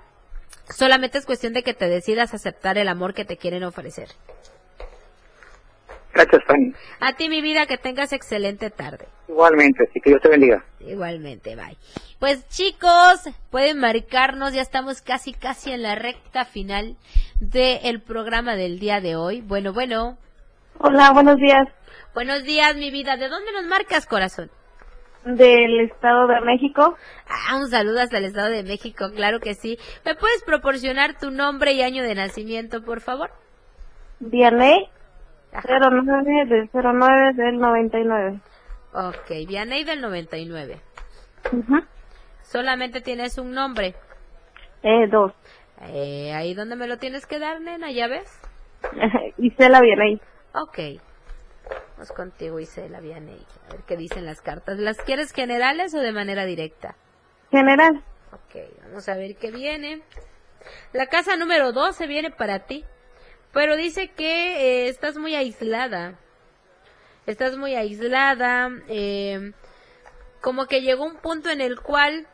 [0.69, 4.09] Solamente es cuestión de que te decidas aceptar el amor que te quieren ofrecer.
[6.13, 6.73] Gracias, Fanny.
[7.01, 9.05] A ti, mi vida, que tengas excelente tarde.
[9.27, 10.63] Igualmente, así que Dios te bendiga.
[10.79, 11.77] Igualmente, bye.
[12.19, 16.95] Pues chicos, pueden marcarnos, ya estamos casi, casi en la recta final
[17.41, 19.41] del programa del día de hoy.
[19.41, 20.17] Bueno, bueno.
[20.79, 21.67] Hola, buenos días.
[22.13, 23.17] Buenos días, mi vida.
[23.17, 24.49] ¿De dónde nos marcas, corazón?
[25.25, 26.95] Del Estado de México.
[27.27, 29.77] Ah, un saludo hasta el Estado de México, claro que sí.
[30.05, 33.31] ¿Me puedes proporcionar tu nombre y año de nacimiento, por favor?
[34.19, 34.87] Vianey,
[35.51, 38.39] 09 del 09 del 99.
[38.93, 40.79] Ok, Vianey del 99.
[41.51, 41.83] Ujú.
[42.43, 43.95] ¿Solamente tienes un nombre?
[44.83, 45.33] Eh, dos.
[45.81, 48.29] Eh, ahí donde me lo tienes que dar, nena, ¿ya ves?
[49.39, 50.21] Isela Vianey.
[50.53, 51.01] Ok.
[51.95, 53.45] Vamos contigo, Isela Vianey.
[53.69, 54.77] A ver qué dicen las cartas.
[54.79, 56.95] ¿Las quieres generales o de manera directa?
[57.51, 58.03] General.
[58.33, 60.01] Ok, vamos a ver qué viene.
[60.91, 62.83] La casa número 12 viene para ti.
[63.53, 66.19] Pero dice que eh, estás muy aislada.
[67.25, 68.69] Estás muy aislada.
[68.89, 69.53] eh,
[70.41, 72.27] como que llegó un punto en el cual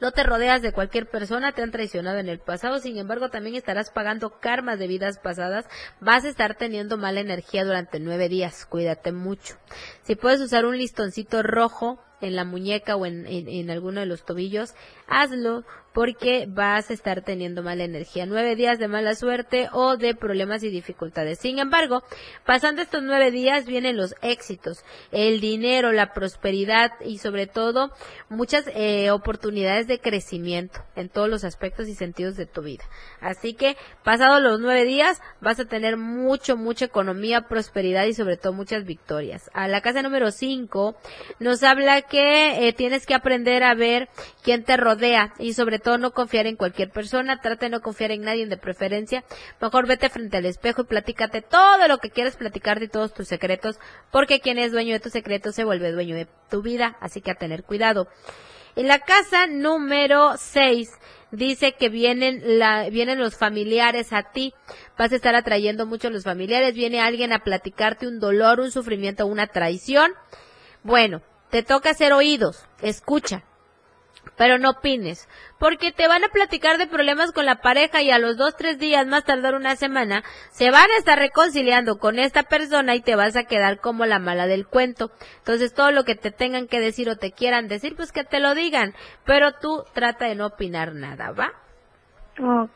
[0.00, 3.56] no te rodeas de cualquier persona, te han traicionado en el pasado, sin embargo también
[3.56, 5.66] estarás pagando karmas de vidas pasadas,
[6.00, 9.56] vas a estar teniendo mala energía durante nueve días, cuídate mucho.
[10.02, 14.06] Si puedes usar un listoncito rojo en la muñeca o en, en, en alguno de
[14.06, 14.74] los tobillos,
[15.06, 15.64] hazlo
[15.96, 18.26] porque vas a estar teniendo mala energía.
[18.26, 21.38] Nueve días de mala suerte o de problemas y dificultades.
[21.38, 22.02] Sin embargo,
[22.44, 27.92] pasando estos nueve días vienen los éxitos, el dinero, la prosperidad y sobre todo
[28.28, 32.84] muchas eh, oportunidades de crecimiento en todos los aspectos y sentidos de tu vida.
[33.22, 38.36] Así que pasados los nueve días vas a tener mucho, mucha economía, prosperidad y sobre
[38.36, 39.50] todo muchas victorias.
[39.54, 40.94] A la casa número cinco
[41.40, 44.10] nos habla que eh, tienes que aprender a ver
[44.42, 44.95] quién te rodea
[45.38, 48.56] y sobre todo no confiar en cualquier persona, trata de no confiar en nadie de
[48.56, 49.24] preferencia,
[49.60, 53.28] mejor vete frente al espejo y platícate todo lo que quieres platicar de todos tus
[53.28, 53.78] secretos,
[54.10, 57.30] porque quien es dueño de tus secretos se vuelve dueño de tu vida, así que
[57.30, 58.08] a tener cuidado.
[58.76, 60.90] En la casa número 6
[61.30, 62.42] dice que vienen
[62.90, 64.52] vienen los familiares a ti.
[64.98, 66.74] Vas a estar atrayendo mucho a los familiares.
[66.74, 70.12] Viene alguien a platicarte un dolor, un sufrimiento, una traición.
[70.82, 72.66] Bueno, te toca hacer oídos.
[72.82, 73.44] Escucha.
[74.36, 75.28] Pero no opines,
[75.58, 78.78] porque te van a platicar de problemas con la pareja y a los dos, tres
[78.78, 83.16] días, más tardar una semana, se van a estar reconciliando con esta persona y te
[83.16, 85.10] vas a quedar como la mala del cuento.
[85.38, 88.40] Entonces todo lo que te tengan que decir o te quieran decir, pues que te
[88.40, 91.52] lo digan, pero tú trata de no opinar nada, ¿va?
[92.38, 92.68] Oh,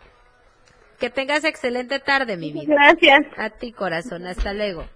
[0.98, 2.74] Que tengas excelente tarde, mi vida.
[2.74, 3.26] Gracias.
[3.36, 4.26] A ti, corazón.
[4.26, 4.86] Hasta luego.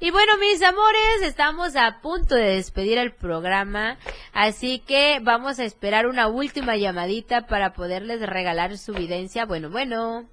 [0.00, 3.96] Y bueno, mis amores, estamos a punto de despedir el programa,
[4.32, 9.46] así que vamos a esperar una última llamadita para poderles regalar su videncia.
[9.46, 10.24] Bueno, bueno.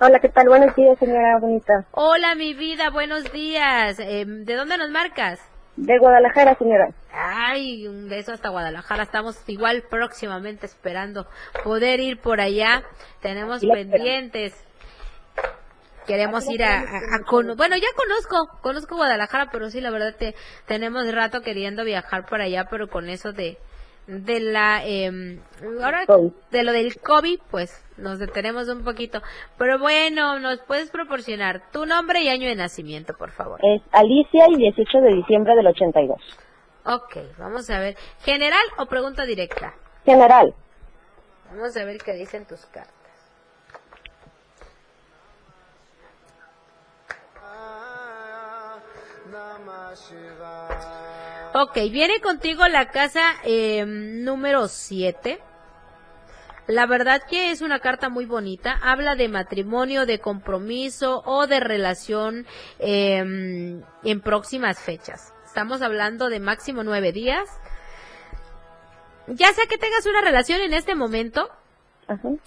[0.00, 0.48] Hola, ¿qué tal?
[0.48, 1.84] Buenos días, señora bonita.
[1.90, 3.98] Hola, mi vida, buenos días.
[3.98, 5.40] Eh, ¿De dónde nos marcas?
[5.74, 6.90] De Guadalajara, señora.
[7.12, 9.02] Ay, un beso hasta Guadalajara.
[9.02, 11.26] Estamos igual próximamente esperando
[11.64, 12.84] poder ir por allá.
[13.20, 14.54] Tenemos pendientes.
[16.08, 20.14] Queremos ir a, a- a cono- bueno, ya conozco, conozco Guadalajara, pero sí, la verdad
[20.18, 20.34] te,
[20.66, 23.58] tenemos rato queriendo viajar por allá, pero con eso de,
[24.06, 25.40] de la, em,
[25.82, 26.04] ahora,
[26.50, 29.20] de lo del COVID, pues nos detenemos un poquito.
[29.58, 33.60] Pero bueno, nos puedes proporcionar tu nombre y año de nacimiento, por favor.
[33.62, 36.18] Es Alicia y 18 de diciembre del 82.
[36.86, 37.96] Ok, vamos a ver.
[38.24, 39.74] ¿General o pregunta directa?
[40.06, 40.54] General.
[41.50, 42.94] Vamos a ver qué dicen tus cartas.
[51.54, 55.40] Ok, viene contigo la casa eh, número 7.
[56.66, 58.78] La verdad que es una carta muy bonita.
[58.82, 62.46] Habla de matrimonio, de compromiso o de relación
[62.78, 65.32] eh, en próximas fechas.
[65.46, 67.48] Estamos hablando de máximo nueve días.
[69.28, 71.50] Ya sea que tengas una relación en este momento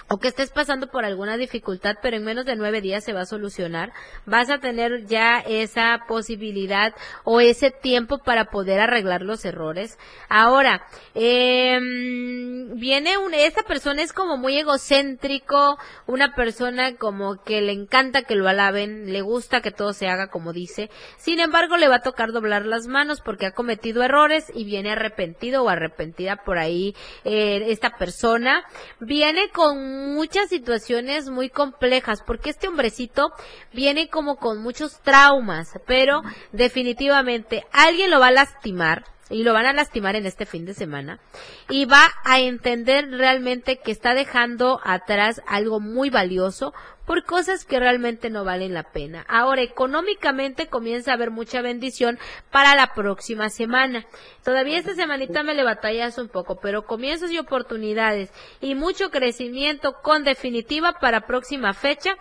[0.08, 3.22] o que estés pasando por alguna dificultad, pero en menos de nueve días se va
[3.22, 3.94] a solucionar,
[4.26, 6.94] vas a tener ya esa posibilidad
[7.24, 10.00] o ese tiempo para poder arreglar los errores.
[10.30, 11.80] Ahora, eh,
[12.74, 18.36] viene un, esta persona es como muy egocéntrico, una persona como que le encanta que
[18.36, 22.02] lo alaben, le gusta que todo se haga como dice, sin embargo le va a
[22.02, 26.96] tocar doblar las manos porque ha cometido errores y viene arrepentido o arrepentida por ahí
[27.24, 28.64] eh, esta persona,
[29.00, 33.32] viene con muchas situaciones muy complejas, porque este hombrecito
[33.74, 36.22] viene como con muchos traumas, pero
[36.52, 40.74] definitivamente alguien lo va a lastimar, y lo van a lastimar en este fin de
[40.74, 41.20] semana
[41.70, 46.74] y va a entender realmente que está dejando atrás algo muy valioso
[47.06, 49.26] por cosas que realmente no valen la pena.
[49.28, 52.20] Ahora, económicamente comienza a haber mucha bendición
[52.52, 54.06] para la próxima semana.
[54.44, 59.94] Todavía esta semanita me le batallas un poco, pero comienzos y oportunidades y mucho crecimiento
[60.02, 62.16] con definitiva para próxima fecha.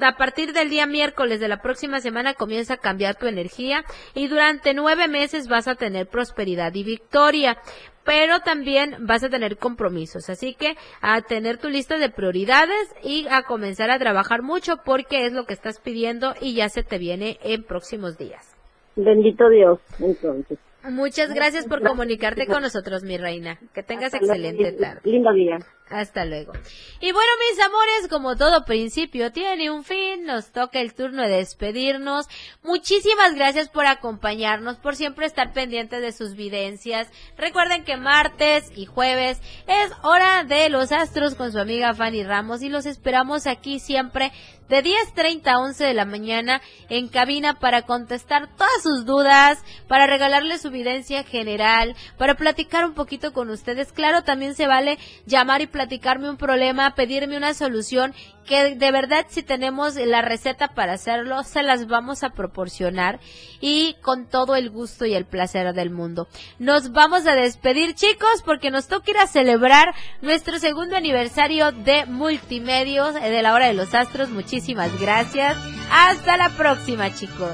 [0.00, 4.28] A partir del día miércoles de la próxima semana comienza a cambiar tu energía y
[4.28, 7.58] durante nueve meses vas a tener prosperidad y victoria
[8.04, 10.28] pero también vas a tener compromisos.
[10.30, 15.26] Así que a tener tu lista de prioridades y a comenzar a trabajar mucho porque
[15.26, 18.54] es lo que estás pidiendo y ya se te viene en próximos días.
[18.96, 20.58] Bendito Dios, entonces.
[20.88, 23.58] Muchas gracias por comunicarte con nosotros, mi reina.
[23.72, 25.00] Que tengas excelente tarde.
[25.04, 25.58] Lindo día.
[25.94, 26.52] Hasta luego.
[27.00, 31.36] Y bueno, mis amores, como todo principio tiene un fin, nos toca el turno de
[31.36, 32.26] despedirnos.
[32.64, 37.08] Muchísimas gracias por acompañarnos, por siempre estar pendientes de sus videncias.
[37.36, 42.62] Recuerden que martes y jueves es hora de los astros con su amiga Fanny Ramos
[42.62, 44.32] y los esperamos aquí siempre
[44.68, 50.06] de 10.30 a 11 de la mañana en cabina para contestar todas sus dudas, para
[50.06, 53.92] regalarles su videncia general, para platicar un poquito con ustedes.
[53.92, 59.26] Claro, también se vale llamar y platicarme un problema, pedirme una solución que de verdad
[59.28, 63.18] si tenemos la receta para hacerlo, se las vamos a proporcionar
[63.60, 66.28] y con todo el gusto y el placer del mundo.
[66.58, 72.06] Nos vamos a despedir chicos porque nos toca ir a celebrar nuestro segundo aniversario de
[72.06, 74.28] Multimedios eh, de la hora de los astros.
[74.54, 75.56] Muchísimas gracias.
[75.90, 77.50] Hasta la próxima chicos.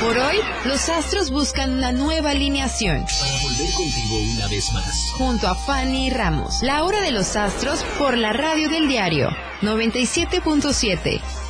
[0.00, 3.04] Por hoy, los astros buscan una nueva alineación.
[3.04, 5.12] Para volver contigo una vez más.
[5.18, 6.62] Junto a Fanny Ramos.
[6.62, 9.28] La hora de los astros por la radio del diario
[9.60, 11.45] 97.7.